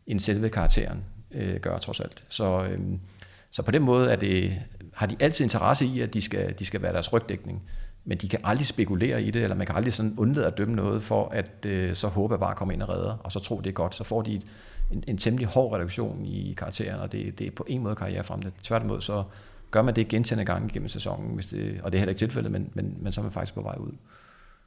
end 0.07 0.19
selve 0.19 0.49
karakteren 0.49 1.03
øh, 1.31 1.55
gør 1.55 1.77
trods 1.77 1.99
alt. 1.99 2.25
Så, 2.29 2.67
øh, 2.71 2.79
så 3.51 3.61
på 3.61 3.71
den 3.71 3.81
måde 3.81 4.11
er 4.11 4.15
det, 4.15 4.59
har 4.93 5.05
de 5.05 5.15
altid 5.19 5.45
interesse 5.45 5.85
i, 5.85 5.99
at 5.99 6.13
de 6.13 6.21
skal, 6.21 6.59
de 6.59 6.65
skal 6.65 6.81
være 6.81 6.93
deres 6.93 7.13
rygdækning. 7.13 7.63
Men 8.05 8.17
de 8.17 8.29
kan 8.29 8.39
aldrig 8.43 8.67
spekulere 8.67 9.23
i 9.23 9.31
det, 9.31 9.43
eller 9.43 9.55
man 9.55 9.67
kan 9.67 9.75
aldrig 9.75 9.93
sådan 9.93 10.13
undlade 10.17 10.47
at 10.47 10.57
dømme 10.57 10.75
noget, 10.75 11.03
for 11.03 11.29
at 11.29 11.65
øh, 11.65 11.95
så 11.95 12.07
håbe 12.07 12.33
at 12.33 12.39
bare 12.39 12.55
komme 12.55 12.73
ind 12.73 12.81
og 12.81 12.89
redder, 12.89 13.17
og 13.23 13.31
så 13.31 13.39
tro, 13.39 13.59
det 13.59 13.69
er 13.69 13.73
godt. 13.73 13.95
Så 13.95 14.03
får 14.03 14.21
de 14.21 14.35
et, 14.35 14.45
en, 14.91 15.03
en 15.07 15.17
temmelig 15.17 15.47
hård 15.47 15.73
reduktion 15.73 16.25
i 16.25 16.53
karakteren, 16.57 16.99
og 16.99 17.11
det, 17.11 17.39
det 17.39 17.47
er 17.47 17.51
på 17.51 17.65
en 17.67 17.83
måde 17.83 17.95
karrierefremde. 17.95 18.51
Tværtimod 18.63 19.01
så 19.01 19.23
gør 19.71 19.81
man 19.81 19.95
det 19.95 20.07
gentagende 20.07 20.45
gange 20.45 20.69
gennem 20.69 20.89
sæsonen, 20.89 21.35
hvis 21.35 21.45
det, 21.45 21.79
og 21.83 21.91
det 21.91 21.97
er 21.97 21.99
heller 21.99 22.11
ikke 22.11 22.19
tilfældet, 22.19 22.51
men, 22.51 22.69
men, 22.73 22.97
men 22.99 23.11
så 23.11 23.21
er 23.21 23.23
man 23.23 23.31
faktisk 23.31 23.53
på 23.53 23.61
vej 23.61 23.75
ud. 23.79 23.91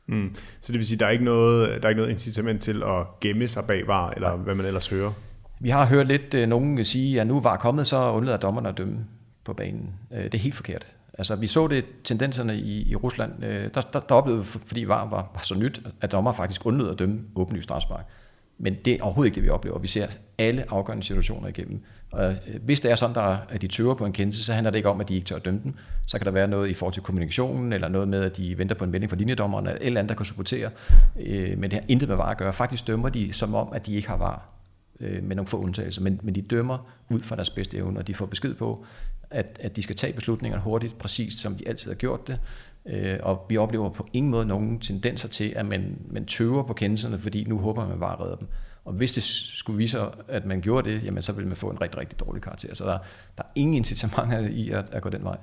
Mm. 0.07 0.35
Så 0.61 0.73
det 0.73 0.79
vil 0.79 0.87
sige, 0.87 0.99
der 0.99 1.07
er 1.07 1.11
ikke 1.11 1.25
noget, 1.25 1.83
der 1.83 1.89
er 1.89 1.91
ikke 1.91 2.01
noget 2.01 2.13
incitament 2.13 2.63
til 2.63 2.83
at 2.83 3.21
gemme 3.21 3.49
sig 3.49 3.65
bag 3.65 3.87
var, 3.87 4.11
eller 4.11 4.37
hvad 4.37 4.55
man 4.55 4.67
ellers 4.67 4.89
hører? 4.89 5.13
Vi 5.61 5.71
har 5.71 5.87
hørt 5.87 6.07
lidt 6.07 6.35
øh, 6.35 6.49
nogen 6.49 6.85
sige, 6.85 7.21
at 7.21 7.27
nu 7.27 7.41
var 7.41 7.57
kommet, 7.57 7.87
så 7.87 8.11
undlader 8.11 8.39
dommerne 8.39 8.69
at 8.69 8.79
dømme 8.79 9.07
på 9.45 9.53
banen. 9.53 9.95
Øh, 10.13 10.25
det 10.25 10.35
er 10.35 10.39
helt 10.39 10.55
forkert. 10.55 10.97
Altså, 11.19 11.37
vi 11.37 11.47
så 11.47 11.69
det 11.69 11.85
tendenserne 12.05 12.57
i, 12.57 12.91
i 12.91 12.97
Rusland. 12.97 13.45
Øh, 13.45 13.71
der, 13.75 13.81
der, 13.81 14.01
der 14.01 14.15
oplevede, 14.15 14.45
fordi 14.45 14.89
VAR 14.89 15.11
var, 15.11 15.31
var 15.35 15.41
så 15.43 15.55
nyt, 15.55 15.83
at 16.01 16.13
dommer 16.13 16.33
faktisk 16.33 16.67
undlod 16.67 16.91
at 16.91 16.99
dømme 16.99 17.21
åbenlyst 17.35 17.65
strafspark. 17.65 18.05
Men 18.63 18.77
det 18.85 18.93
er 18.93 19.03
overhovedet 19.03 19.29
ikke 19.29 19.35
det, 19.35 19.45
vi 19.45 19.49
oplever. 19.49 19.79
Vi 19.79 19.87
ser 19.87 20.07
alle 20.39 20.73
afgørende 20.73 21.05
situationer 21.05 21.49
igennem. 21.49 21.83
Og 22.11 22.31
øh, 22.31 22.37
hvis 22.63 22.81
det 22.81 22.91
er 22.91 22.95
sådan, 22.95 23.15
der, 23.15 23.39
at 23.49 23.63
de 23.63 23.67
tøver 23.67 23.95
på 23.95 24.07
en 24.07 24.13
kendelse, 24.13 24.45
så 24.45 24.53
handler 24.53 24.71
det 24.71 24.79
ikke 24.79 24.89
om, 24.89 25.01
at 25.01 25.09
de 25.09 25.15
ikke 25.15 25.25
tør 25.25 25.37
at 25.37 25.45
dømme 25.45 25.61
den. 25.65 25.77
Så 26.07 26.19
kan 26.19 26.25
der 26.25 26.31
være 26.31 26.49
noget 26.49 26.69
i 26.69 26.75
forhold 26.75 26.95
til 26.95 27.03
kommunikationen, 27.03 27.73
eller 27.73 27.89
noget 27.89 28.09
med, 28.09 28.25
at 28.25 28.37
de 28.37 28.59
venter 28.59 28.75
på 28.75 28.85
en 28.85 28.93
vending 28.93 29.11
fra 29.11 29.17
linjedommeren, 29.17 29.67
eller 29.67 29.81
et 29.81 29.87
eller 29.87 30.01
andet, 30.01 30.09
der 30.09 30.15
kan 30.15 30.27
supportere. 30.27 30.71
Øh, 31.21 31.59
men 31.59 31.71
det 31.71 31.73
har 31.73 31.85
intet 31.89 32.09
med 32.09 32.17
var 32.17 32.31
at 32.31 32.39
gøre. 32.39 32.53
Faktisk 32.53 32.87
dømmer 32.87 33.09
de, 33.09 33.33
som 33.33 33.55
om, 33.55 33.69
at 33.73 33.87
de 33.87 33.95
ikke 33.95 34.09
har 34.09 34.17
var 34.17 34.49
øh, 35.01 35.23
med 35.25 35.37
nogle 35.37 35.49
få 35.49 35.59
undtagelser. 35.59 36.03
Men, 36.03 36.21
men 36.23 36.35
de 36.35 36.43
dømmer 36.43 36.91
ud 37.11 37.21
fra 37.21 37.37
deres 37.37 37.51
bedste 37.51 37.77
evne, 37.77 37.99
og 37.99 38.07
de 38.07 38.15
får 38.15 38.27
besked 38.27 38.55
på, 38.55 38.85
at, 39.31 39.59
at 39.61 39.77
de 39.77 39.83
skal 39.83 39.97
tage 39.97 40.13
beslutningerne 40.13 40.63
hurtigt, 40.63 40.99
præcist 40.99 41.39
som 41.39 41.55
de 41.55 41.69
altid 41.69 41.91
har 41.91 41.97
gjort 41.97 42.29
det. 42.29 42.39
Øh, 42.87 43.19
og 43.23 43.47
vi 43.49 43.57
oplever 43.57 43.91
på 43.91 44.07
ingen 44.13 44.31
måde 44.31 44.47
nogen 44.47 44.81
tendenser 44.81 45.29
til, 45.29 45.53
at 45.57 45.67
man, 45.67 45.99
man 46.11 46.27
tøver 46.27 46.63
på 46.63 46.73
kendelserne, 46.73 47.19
fordi 47.19 47.45
nu 47.45 47.59
håber 47.59 47.89
man 47.89 48.01
bare 48.01 48.13
at 48.13 48.21
redde 48.21 48.37
dem. 48.41 48.49
Og 48.85 48.93
hvis 48.93 49.13
det 49.13 49.23
skulle 49.23 49.77
vise 49.77 49.91
sig, 49.91 50.09
at 50.29 50.47
man 50.47 50.61
gjorde 50.61 50.91
det, 50.91 51.05
jamen 51.05 51.23
så 51.23 51.33
vil 51.33 51.47
man 51.47 51.57
få 51.57 51.71
en 51.71 51.81
rigtig, 51.81 52.01
rigtig 52.01 52.21
dårlig 52.21 52.43
karakter. 52.43 52.75
Så 52.75 52.85
der, 52.85 52.99
der 53.37 53.43
er 53.43 53.49
ingen 53.55 53.75
incitamenter 53.75 54.39
i 54.39 54.71
at, 54.71 54.91
at 54.93 55.03
gå 55.03 55.09
den 55.09 55.25
vej. 55.25 55.37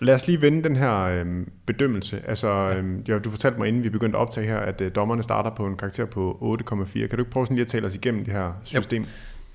Lad 0.00 0.14
os 0.14 0.26
lige 0.26 0.42
vende 0.42 0.64
den 0.64 0.76
her 0.76 0.94
øhm, 1.00 1.52
bedømmelse. 1.66 2.22
Altså, 2.26 2.48
ja. 2.48 2.76
øhm, 2.76 3.04
ja, 3.08 3.18
du 3.18 3.30
fortalte 3.30 3.58
mig, 3.58 3.68
inden 3.68 3.82
vi 3.82 3.88
begyndte 3.88 4.18
at 4.18 4.22
optage 4.22 4.46
her, 4.46 4.58
at 4.58 4.80
øh, 4.80 4.94
dommerne 4.94 5.22
starter 5.22 5.50
på 5.54 5.66
en 5.66 5.76
karakter 5.76 6.04
på 6.04 6.58
8,4. 6.70 6.98
Kan 6.98 7.08
du 7.10 7.18
ikke 7.18 7.30
prøve 7.30 7.46
sådan 7.46 7.56
lige 7.56 7.64
at 7.64 7.68
tale 7.70 7.86
os 7.86 7.94
igennem 7.94 8.24
det 8.24 8.34
her 8.34 8.52
system? 8.64 9.02
Jo. 9.02 9.08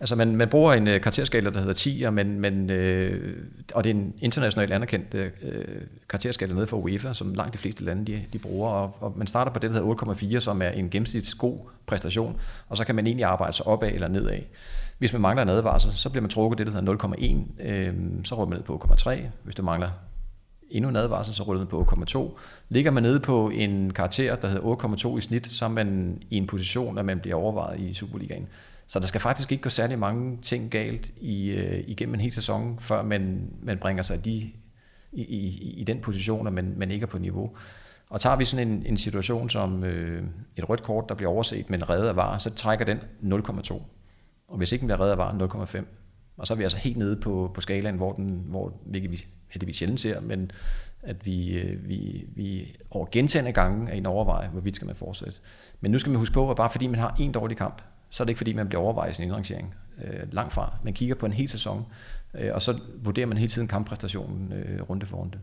Altså 0.04 0.16
man, 0.16 0.36
man 0.36 0.50
bruger 0.50 0.74
en 0.74 0.88
øh, 0.88 1.02
karakterskala, 1.02 1.50
der 1.50 1.60
hedder 1.60 1.74
10, 1.74 2.10
men, 2.10 2.40
men, 2.40 2.70
øh, 2.70 3.38
og 3.74 3.84
det 3.84 3.90
er 3.90 3.94
en 3.94 4.14
internationalt 4.22 4.72
anerkendt 4.72 5.14
øh, 5.14 5.32
karakterskala 6.10 6.54
nede 6.54 6.68
for 6.68 6.78
UEFA, 6.78 7.14
som 7.14 7.34
langt 7.34 7.54
de 7.54 7.58
fleste 7.58 7.84
lande 7.84 8.12
de, 8.12 8.24
de 8.34 8.40
bruger, 8.40 8.70
og, 8.70 8.98
og 9.00 9.14
man 9.18 9.28
starter 9.28 9.52
på 9.52 9.60
det, 9.60 9.70
der 9.70 9.82
hedder 9.82 10.14
8,4, 10.36 10.40
som 10.40 10.62
er 10.62 10.70
en 10.70 10.90
gennemsnitlig 10.90 11.38
god 11.38 11.60
præstation, 11.86 12.40
og 12.70 12.78
så 12.78 12.86
kan 12.86 12.96
man 12.96 13.08
egentlig 13.08 13.26
arbejde 13.26 13.54
sig 13.54 13.68
opad 13.68 13.92
eller 13.94 14.08
nedad. 14.08 14.40
Hvis 14.98 15.14
man 15.14 15.22
mangler 15.22 15.44
en 15.44 15.50
advarsel, 15.50 15.94
så 15.94 16.10
bliver 16.10 16.22
man 16.22 16.30
trukket 16.30 16.58
det, 16.58 16.68
der 16.68 16.74
hedder 16.74 16.94
0,1, 16.94 17.64
øh, 17.64 17.94
så 18.24 18.36
ruller 18.36 18.50
man 18.50 18.58
ned 18.58 18.66
på 18.66 18.88
0,3. 18.94 19.22
Hvis 19.44 19.56
du 19.56 19.64
mangler 19.64 19.90
endnu 20.70 20.90
en 20.90 20.96
advarsel, 20.96 21.36
så 21.36 21.44
ruller 21.44 21.60
man 21.60 21.68
på 21.68 21.88
8,2. 21.92 22.38
Ligger 22.70 22.92
man 22.92 23.04
nede 23.04 23.20
på 23.20 23.50
en 23.50 23.94
karakter, 23.94 24.36
der 24.36 24.48
hedder 24.48 25.06
8,2 25.06 25.18
i 25.18 25.22
snit, 25.22 25.48
så 25.48 25.66
er 25.66 25.70
man 25.70 26.18
i 26.30 26.38
en 26.38 26.48
position, 26.48 26.98
at 26.98 27.06
man 27.06 27.20
bliver 27.20 27.36
overvejet 27.36 27.80
i 27.80 27.94
Superligaen. 27.94 28.48
Så 28.88 29.00
der 29.00 29.06
skal 29.06 29.22
faktisk 29.22 29.52
ikke 29.52 29.62
gå 29.62 29.70
særlig 29.70 30.00
mange 30.00 30.38
ting 30.42 30.72
galt 30.72 31.12
i, 31.18 31.50
øh, 31.50 31.84
igennem 31.88 32.14
en 32.14 32.22
hel 32.22 32.32
sæson, 32.32 32.80
før 32.80 33.04
man, 33.04 33.50
man 33.62 33.78
bringer 33.78 34.04
sig 34.04 34.26
de, 34.26 34.32
i, 35.12 35.22
i, 35.22 35.74
i 35.78 35.84
den 35.84 36.02
position, 36.02 36.48
at 36.48 36.54
man, 36.54 36.74
man 36.78 36.92
ikke 36.92 37.04
er 37.04 37.08
på 37.08 37.18
niveau. 37.18 37.56
Og 38.10 38.22
tager 38.22 38.36
vi 38.36 38.46
sådan 38.46 38.68
en, 38.68 38.86
en 38.86 38.98
situation 38.98 39.50
som 39.50 39.84
øh, 39.84 40.24
et 40.58 40.70
rødt 40.70 40.84
kort, 40.84 41.10
der 41.10 41.16
bliver 41.16 41.32
overset, 41.32 41.70
men 41.70 41.90
reddet 41.90 42.08
af 42.08 42.16
var, 42.16 42.38
så 42.38 42.50
trækker 42.50 42.86
den 42.86 43.00
0,2. 43.24 43.82
Og 44.48 44.58
hvis 44.58 44.72
ikke 44.72 44.82
den 44.82 44.88
bliver 44.88 45.00
reddet 45.00 45.12
af 45.12 45.18
var, 45.18 45.66
0,5. 45.76 45.84
Og 46.38 46.48
så 46.48 46.54
er 46.54 46.58
vi 46.58 46.64
altså 46.64 46.78
helt 46.78 46.98
nede 46.98 47.16
på, 47.16 47.52
på 47.54 47.62
skalaen, 47.62 47.96
hvor, 47.96 48.12
den, 48.12 48.44
hvor 48.48 48.74
hvilket 48.86 49.12
vi 49.12 49.22
vi 49.66 49.74
sjældent 49.74 50.00
ser, 50.00 50.20
men 50.20 50.52
at 51.04 51.26
vi, 51.26 51.60
øh, 51.60 51.90
vi, 51.90 52.26
vi 52.36 52.76
over 52.92 53.08
gentagende 53.12 53.52
gange 53.52 53.90
er 53.90 53.94
i 53.94 53.98
en 53.98 54.06
overvej, 54.06 54.48
hvorvidt 54.48 54.76
skal 54.76 54.86
man 54.86 54.96
fortsætte. 54.96 55.40
Men 55.82 55.92
nu 55.92 56.00
skal 56.00 56.10
man 56.10 56.20
huske 56.20 56.34
på, 56.34 56.50
at 56.52 56.58
bare 56.58 56.70
fordi 56.70 56.88
man 56.88 57.00
har 57.00 57.16
en 57.20 57.32
dårlig 57.32 57.58
kamp, 57.58 57.82
så 58.14 58.24
er 58.24 58.26
det 58.26 58.30
ikke 58.30 58.38
fordi, 58.38 58.54
man 58.54 58.68
bliver 58.68 58.82
overvejet 58.82 59.12
i 59.12 59.14
sin 59.14 59.26
indrangering. 59.26 59.76
Øh, 60.04 60.34
langt 60.34 60.54
fra. 60.54 60.74
Man 60.84 60.94
kigger 60.94 61.16
på 61.16 61.26
en 61.26 61.34
hel 61.34 61.50
sæson, 61.50 61.86
øh, 62.34 62.50
og 62.54 62.62
så 62.62 62.80
vurderer 62.96 63.26
man 63.26 63.38
hele 63.38 63.50
tiden 63.50 63.68
kamppræstationen 63.68 64.54
øh, 64.54 64.82
runde 64.82 65.06
for 65.06 65.18
runde. 65.18 65.38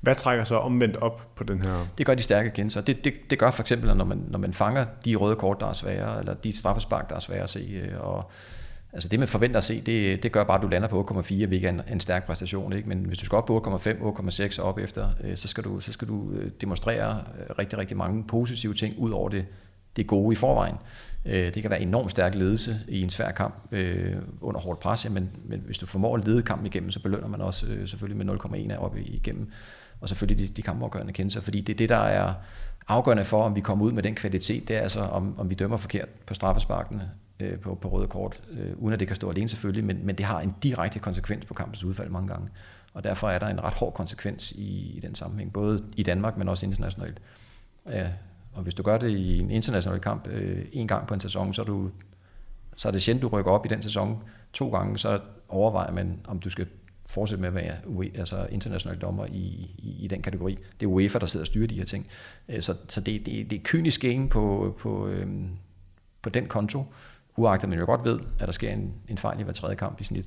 Hvad 0.00 0.14
trækker 0.14 0.44
så 0.44 0.56
omvendt 0.56 0.96
op 0.96 1.34
på 1.36 1.44
den 1.44 1.64
her? 1.64 1.86
Det 1.98 2.06
gør 2.06 2.14
de 2.14 2.22
stærke 2.22 2.50
kendelser. 2.50 2.80
Det, 2.80 3.04
det, 3.04 3.14
det 3.30 3.38
gør 3.38 3.50
for 3.50 3.62
eksempel, 3.62 3.96
når 3.96 4.04
man, 4.04 4.24
når 4.28 4.38
man 4.38 4.54
fanger 4.54 4.86
de 5.04 5.14
røde 5.14 5.36
kort, 5.36 5.60
der 5.60 5.66
er 5.66 5.72
svære, 5.72 6.18
eller 6.18 6.34
de 6.34 6.56
straffespark, 6.56 7.08
der 7.08 7.16
er 7.16 7.20
svære 7.20 7.42
at 7.42 7.50
se. 7.50 7.82
Øh, 7.84 8.00
og, 8.00 8.30
altså 8.92 9.08
det, 9.08 9.18
man 9.18 9.28
forventer 9.28 9.58
at 9.58 9.64
se, 9.64 9.80
det, 9.80 10.22
det 10.22 10.32
gør 10.32 10.44
bare, 10.44 10.56
at 10.56 10.62
du 10.62 10.68
lander 10.68 10.88
på 10.88 11.06
8,4, 11.10 11.46
hvilket 11.46 11.64
er 11.64 11.70
en, 11.70 11.80
en 11.92 12.00
stærk 12.00 12.26
præstation. 12.26 12.72
Ikke? 12.72 12.88
Men 12.88 12.98
hvis 12.98 13.18
du 13.18 13.24
skal 13.24 13.36
op 13.36 13.46
på 13.46 13.78
8,5, 13.78 13.88
8,6 14.20 14.60
og 14.60 14.68
op 14.68 14.78
efter, 14.78 15.08
øh, 15.24 15.36
så 15.36 15.48
skal 15.48 15.64
du, 15.64 15.80
så 15.80 15.92
skal 15.92 16.08
du 16.08 16.32
øh, 16.32 16.50
demonstrere 16.60 17.24
rigtig, 17.58 17.78
rigtig 17.78 17.96
mange 17.96 18.24
positive 18.24 18.74
ting, 18.74 18.98
ud 18.98 19.10
over 19.10 19.28
det, 19.28 19.46
det 19.96 20.06
gode 20.06 20.32
i 20.32 20.36
forvejen. 20.36 20.76
Øh, 21.24 21.54
det 21.54 21.62
kan 21.62 21.70
være 21.70 21.82
enormt 21.82 22.10
stærk 22.10 22.34
ledelse 22.34 22.80
i 22.88 23.00
en 23.00 23.10
svær 23.10 23.30
kamp 23.30 23.54
øh, 23.72 24.16
under 24.40 24.60
hårdt 24.60 24.80
pres, 24.80 25.10
men, 25.10 25.30
men 25.44 25.62
hvis 25.66 25.78
du 25.78 25.86
formår 25.86 26.16
at 26.16 26.24
lede 26.24 26.42
kampen 26.42 26.66
igennem, 26.66 26.90
så 26.90 27.00
belønner 27.00 27.28
man 27.28 27.40
også 27.40 27.66
øh, 27.66 27.88
selvfølgelig 27.88 28.26
med 28.26 28.34
0,1 28.70 28.76
op 28.76 28.96
igennem, 28.96 29.50
og 30.00 30.08
selvfølgelig 30.08 30.48
de, 30.48 30.54
de 30.54 30.62
kampafgørende 30.62 31.12
kendelser, 31.12 31.40
fordi 31.40 31.60
det 31.60 31.72
er 31.72 31.76
det, 31.76 31.88
der 31.88 31.96
er 31.96 32.34
afgørende 32.88 33.24
for, 33.24 33.42
om 33.42 33.56
vi 33.56 33.60
kommer 33.60 33.84
ud 33.84 33.92
med 33.92 34.02
den 34.02 34.14
kvalitet, 34.14 34.68
det 34.68 34.76
er 34.76 34.80
altså, 34.80 35.00
om, 35.00 35.38
om 35.38 35.50
vi 35.50 35.54
dømmer 35.54 35.76
forkert 35.76 36.08
på 36.26 36.34
straffesparkene 36.34 37.10
øh, 37.40 37.58
på, 37.58 37.74
på 37.74 37.88
røde 37.88 38.06
kort, 38.06 38.42
øh, 38.50 38.72
uden 38.76 38.92
at 38.92 39.00
det 39.00 39.08
kan 39.08 39.16
stå 39.16 39.30
alene 39.30 39.48
selvfølgelig, 39.48 39.84
men, 39.84 40.06
men 40.06 40.14
det 40.14 40.26
har 40.26 40.40
en 40.40 40.54
direkte 40.62 40.98
konsekvens 40.98 41.44
på 41.44 41.54
kampens 41.54 41.84
udfald 41.84 42.10
mange 42.10 42.28
gange, 42.28 42.48
og 42.94 43.04
derfor 43.04 43.30
er 43.30 43.38
der 43.38 43.46
en 43.46 43.64
ret 43.64 43.74
hård 43.74 43.94
konsekvens 43.94 44.52
i, 44.52 44.96
i 44.96 45.00
den 45.00 45.14
sammenhæng, 45.14 45.52
både 45.52 45.84
i 45.96 46.02
Danmark, 46.02 46.36
men 46.36 46.48
også 46.48 46.66
internationalt. 46.66 47.20
Ja, 47.90 48.08
og 48.52 48.62
hvis 48.62 48.74
du 48.74 48.82
gør 48.82 48.98
det 48.98 49.10
i 49.10 49.38
en 49.38 49.50
international 49.50 50.00
kamp 50.00 50.28
øh, 50.28 50.64
en 50.72 50.88
gang 50.88 51.06
på 51.06 51.14
en 51.14 51.20
sæson, 51.20 51.54
så 51.54 51.62
er, 51.62 51.66
du, 51.66 51.90
så 52.76 52.88
er 52.88 52.92
det 52.92 53.02
sjældent, 53.02 53.22
du 53.22 53.28
rykker 53.28 53.50
op 53.50 53.66
i 53.66 53.68
den 53.68 53.82
sæson 53.82 54.22
to 54.52 54.70
gange, 54.70 54.98
så 54.98 55.20
overvejer 55.48 55.92
man, 55.92 56.20
om 56.24 56.40
du 56.40 56.50
skal 56.50 56.66
fortsætte 57.06 57.40
med 57.40 57.48
at 57.48 57.54
være 57.54 57.76
UE, 57.86 58.10
altså 58.14 58.46
international 58.50 58.98
dommer 58.98 59.26
i, 59.26 59.70
i, 59.78 59.96
i 60.00 60.06
den 60.06 60.22
kategori. 60.22 60.58
Det 60.80 60.86
er 60.86 60.90
UEFA, 60.90 61.18
der 61.18 61.26
sidder 61.26 61.42
og 61.42 61.46
styrer 61.46 61.66
de 61.66 61.74
her 61.74 61.84
ting. 61.84 62.06
Øh, 62.48 62.62
så, 62.62 62.76
så 62.88 63.00
det, 63.00 63.26
det, 63.26 63.50
det 63.50 63.56
er 63.56 63.62
kynisk 63.64 64.00
game 64.00 64.28
på, 64.28 64.76
på, 64.78 65.06
øhm, 65.08 65.48
på 66.22 66.30
den 66.30 66.46
konto, 66.46 66.84
uagtet 67.36 67.68
man 67.68 67.78
jo 67.78 67.86
godt 67.86 68.04
ved, 68.04 68.20
at 68.38 68.46
der 68.46 68.52
sker 68.52 68.70
en, 68.70 68.92
en 69.08 69.18
fejl 69.18 69.40
i 69.40 69.42
hver 69.42 69.52
tredje 69.52 69.76
kamp 69.76 70.00
i 70.00 70.04
snit. 70.04 70.26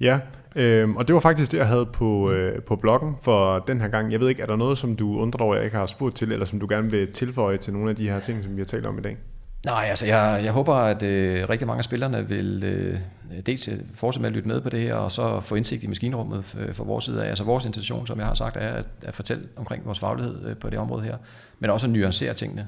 Ja, 0.00 0.18
øh, 0.56 0.90
og 0.90 1.08
det 1.08 1.14
var 1.14 1.20
faktisk 1.20 1.52
det, 1.52 1.58
jeg 1.58 1.66
havde 1.66 1.86
på, 1.86 2.30
øh, 2.30 2.62
på 2.62 2.76
bloggen 2.76 3.14
for 3.22 3.58
den 3.58 3.80
her 3.80 3.88
gang. 3.88 4.12
Jeg 4.12 4.20
ved 4.20 4.28
ikke, 4.28 4.42
er 4.42 4.46
der 4.46 4.56
noget, 4.56 4.78
som 4.78 4.96
du 4.96 5.18
undrer 5.18 5.44
over, 5.44 5.54
jeg 5.54 5.64
ikke 5.64 5.76
har 5.76 5.86
spurgt 5.86 6.16
til, 6.16 6.32
eller 6.32 6.46
som 6.46 6.60
du 6.60 6.66
gerne 6.70 6.90
vil 6.90 7.12
tilføje 7.12 7.56
til 7.56 7.72
nogle 7.72 7.90
af 7.90 7.96
de 7.96 8.10
her 8.10 8.20
ting, 8.20 8.42
som 8.42 8.56
vi 8.56 8.60
har 8.60 8.66
talt 8.66 8.86
om 8.86 8.98
i 8.98 9.02
dag? 9.02 9.16
Nej, 9.64 9.86
altså 9.88 10.06
jeg, 10.06 10.40
jeg 10.44 10.52
håber, 10.52 10.74
at 10.74 11.02
øh, 11.02 11.48
rigtig 11.48 11.66
mange 11.66 11.78
af 11.78 11.84
spillerne 11.84 12.28
vil 12.28 12.64
øh, 12.64 12.98
dels 13.46 13.68
øh, 13.68 13.74
fortsætte 13.94 14.22
med 14.22 14.28
at 14.28 14.34
lytte 14.34 14.48
med 14.48 14.60
på 14.60 14.70
det 14.70 14.80
her, 14.80 14.94
og 14.94 15.12
så 15.12 15.40
få 15.40 15.54
indsigt 15.54 15.84
i 15.84 15.86
maskinrummet 15.86 16.56
øh, 16.58 16.74
fra 16.74 16.84
vores 16.84 17.04
side 17.04 17.24
af. 17.24 17.28
Altså 17.28 17.44
vores 17.44 17.64
intention, 17.64 18.06
som 18.06 18.18
jeg 18.18 18.26
har 18.26 18.34
sagt, 18.34 18.56
er 18.56 18.68
at, 18.68 18.86
at 19.02 19.14
fortælle 19.14 19.42
omkring 19.56 19.86
vores 19.86 19.98
faglighed 19.98 20.48
øh, 20.48 20.56
på 20.56 20.70
det 20.70 20.78
område 20.78 21.02
her, 21.02 21.16
men 21.58 21.70
også 21.70 21.86
at 21.86 21.92
nuancere 21.92 22.34
tingene, 22.34 22.66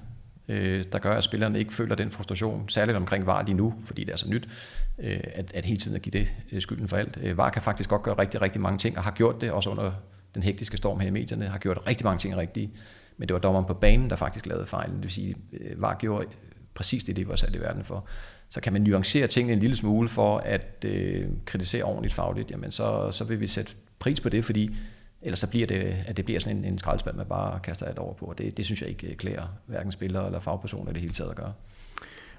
øh, 0.49 0.85
der 0.93 0.99
gør, 0.99 1.15
at 1.15 1.25
spillerne 1.25 1.59
ikke 1.59 1.75
føler 1.75 1.95
den 1.95 2.11
frustration, 2.11 2.69
særligt 2.69 2.97
omkring 2.97 3.27
VAR 3.27 3.43
lige 3.43 3.57
nu, 3.57 3.75
fordi 3.85 4.05
det 4.05 4.13
er 4.13 4.17
så 4.17 4.29
nyt, 4.29 4.49
øh, 4.99 5.21
at, 5.35 5.53
at 5.55 5.65
hele 5.65 5.79
tiden 5.79 5.97
at 5.97 6.03
give 6.03 6.13
det 6.13 6.29
øh, 6.53 6.63
skylden 6.63 6.89
for 6.89 6.97
alt. 6.97 7.19
Øh, 7.23 7.39
VAR 7.39 7.51
kan 7.51 7.63
faktisk 7.63 7.89
godt 7.89 8.03
gøre 8.03 8.15
rigtig, 8.15 8.43
rigtig 8.43 8.61
mange 8.61 8.79
ting, 8.79 8.99
og 8.99 9.05
har 9.05 9.11
gjort 9.11 9.41
det 9.41 9.53
også 9.53 9.71
under 9.71 9.93
den 10.35 10.43
hektiske 10.43 10.77
storm 10.77 11.01
her 11.01 11.09
i 11.09 11.11
medierne, 11.11 11.45
har 11.45 11.59
gjort 11.59 11.79
rigtig 11.87 12.05
mange 12.05 12.19
ting 12.19 12.37
rigtige, 12.37 12.71
men 13.17 13.29
det 13.29 13.35
var 13.35 13.41
dommeren 13.41 13.67
på 13.67 13.75
banen, 13.75 14.11
der 14.11 14.17
faktisk 14.17 14.47
lavede 14.47 14.67
fejl. 14.67 14.91
Det 14.91 15.03
vil 15.03 15.11
sige, 15.11 15.35
øh, 15.53 15.83
VAR 15.83 15.97
gjorde 15.99 16.27
præcis 16.75 17.05
det, 17.05 17.17
det 17.17 17.29
var 17.29 17.37
sat 17.37 17.55
i 17.55 17.61
verden 17.61 17.85
for. 17.85 18.07
Så 18.49 18.61
kan 18.61 18.73
man 18.73 18.83
nuancere 18.83 19.27
tingene 19.27 19.53
en 19.53 19.59
lille 19.59 19.77
smule 19.77 20.09
for 20.09 20.39
at 20.39 20.85
øh, 20.85 21.27
kritisere 21.45 21.83
ordentligt 21.83 22.15
fagligt, 22.15 22.51
jamen 22.51 22.71
så, 22.71 23.11
så 23.11 23.25
vil 23.25 23.41
vi 23.41 23.47
sætte 23.47 23.73
pris 23.99 24.21
på 24.21 24.29
det, 24.29 24.45
fordi 24.45 24.77
ellers 25.23 25.39
så 25.39 25.51
bliver 25.51 25.67
det, 25.67 25.97
at 26.07 26.17
det 26.17 26.25
bliver 26.25 26.41
sådan 26.41 26.57
en, 26.57 26.65
en 26.65 26.79
skraldespand, 26.79 27.17
man 27.17 27.27
bare 27.27 27.61
kaster 27.61 27.87
alt 27.87 27.99
over 27.99 28.15
på. 28.15 28.27
Og 28.27 28.39
det, 28.39 28.57
det 28.57 28.65
synes 28.65 28.81
jeg 28.81 28.91
ikke 28.91 29.07
øh, 29.07 29.15
klæder 29.15 29.59
hverken 29.67 29.93
spillere 29.93 30.27
eller 30.27 30.39
fagpersoner 30.39 30.91
i 30.91 30.93
det 30.93 31.01
hele 31.01 31.15
taget 31.15 31.31
at 31.31 31.37
gøre. 31.37 31.53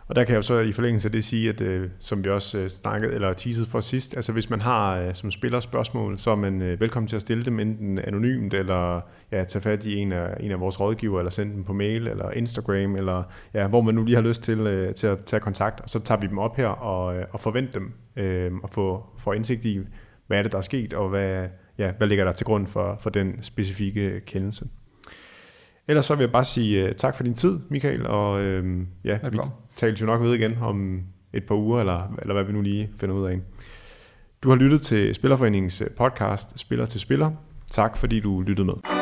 Og 0.09 0.15
der 0.15 0.23
kan 0.23 0.33
jeg 0.33 0.37
jo 0.37 0.41
så 0.41 0.59
i 0.59 0.71
forlængelse 0.71 1.07
af 1.07 1.11
det 1.11 1.23
sige, 1.23 1.49
at 1.49 1.61
øh, 1.61 1.89
som 1.99 2.25
vi 2.25 2.29
også 2.29 2.57
øh, 2.57 2.69
snakkede 2.69 3.13
eller 3.13 3.33
teasede 3.33 3.65
for 3.65 3.79
sidst, 3.81 4.15
altså 4.15 4.31
hvis 4.31 4.49
man 4.49 4.61
har 4.61 4.97
øh, 4.97 5.15
som 5.15 5.31
spiller 5.31 5.59
spørgsmål, 5.59 6.17
så 6.17 6.31
er 6.31 6.35
man 6.35 6.61
øh, 6.61 6.79
velkommen 6.79 7.07
til 7.07 7.15
at 7.15 7.21
stille 7.21 7.45
dem 7.45 7.59
enten 7.59 7.99
anonymt, 7.99 8.53
eller 8.53 9.01
ja, 9.31 9.43
tage 9.43 9.61
fat 9.61 9.85
i 9.85 9.95
en 9.95 10.11
af, 10.11 10.37
en 10.39 10.51
af 10.51 10.59
vores 10.59 10.79
rådgiver, 10.79 11.19
eller 11.19 11.29
sende 11.31 11.53
dem 11.53 11.63
på 11.63 11.73
mail, 11.73 12.07
eller 12.07 12.31
Instagram, 12.31 12.95
eller 12.95 13.23
ja, 13.53 13.67
hvor 13.67 13.81
man 13.81 13.95
nu 13.95 14.03
lige 14.03 14.15
har 14.15 14.21
lyst 14.21 14.43
til, 14.43 14.59
øh, 14.59 14.93
til 14.93 15.07
at 15.07 15.23
tage 15.25 15.39
kontakt, 15.39 15.81
og 15.81 15.89
så 15.89 15.99
tager 15.99 16.21
vi 16.21 16.27
dem 16.27 16.37
op 16.37 16.55
her 16.57 16.67
og, 16.67 17.17
øh, 17.17 17.25
og 17.31 17.39
forventer 17.39 17.79
dem, 17.79 17.93
øh, 18.15 18.51
og 18.63 18.69
få, 18.69 19.05
få 19.17 19.31
indsigt 19.31 19.65
i, 19.65 19.79
hvad 20.27 20.37
er 20.37 20.43
det, 20.43 20.51
der 20.51 20.57
er 20.57 20.61
sket, 20.61 20.93
og 20.93 21.09
hvad, 21.09 21.47
ja, 21.79 21.91
hvad 21.97 22.07
ligger 22.07 22.25
der 22.25 22.31
til 22.31 22.45
grund 22.45 22.67
for, 22.67 22.97
for 23.01 23.09
den 23.09 23.43
specifikke 23.43 24.21
kendelse. 24.25 24.65
Ellers 25.87 26.05
så 26.05 26.15
vil 26.15 26.23
jeg 26.23 26.31
bare 26.31 26.43
sige 26.43 26.85
uh, 26.85 26.91
tak 26.91 27.15
for 27.15 27.23
din 27.23 27.33
tid, 27.33 27.59
Michael, 27.69 28.07
og 28.07 28.33
uh, 28.33 28.79
ja, 29.03 29.17
vi 29.31 29.39
taler 29.75 29.97
jo 30.01 30.05
nok 30.05 30.21
ved 30.21 30.33
igen 30.33 30.57
om 30.61 31.01
et 31.33 31.43
par 31.43 31.55
uger, 31.55 31.79
eller, 31.79 32.15
eller 32.21 32.33
hvad 32.33 32.43
vi 32.43 32.53
nu 32.53 32.61
lige 32.61 32.89
finder 32.99 33.15
ud 33.15 33.25
af. 33.25 33.39
Du 34.43 34.49
har 34.49 34.55
lyttet 34.55 34.81
til 34.81 35.15
Spillerforeningens 35.15 35.83
podcast 35.97 36.59
Spiller 36.59 36.85
til 36.85 36.99
Spiller. 36.99 37.31
Tak 37.71 37.97
fordi 37.97 38.19
du 38.19 38.41
lyttede 38.41 38.65
med. 38.65 38.98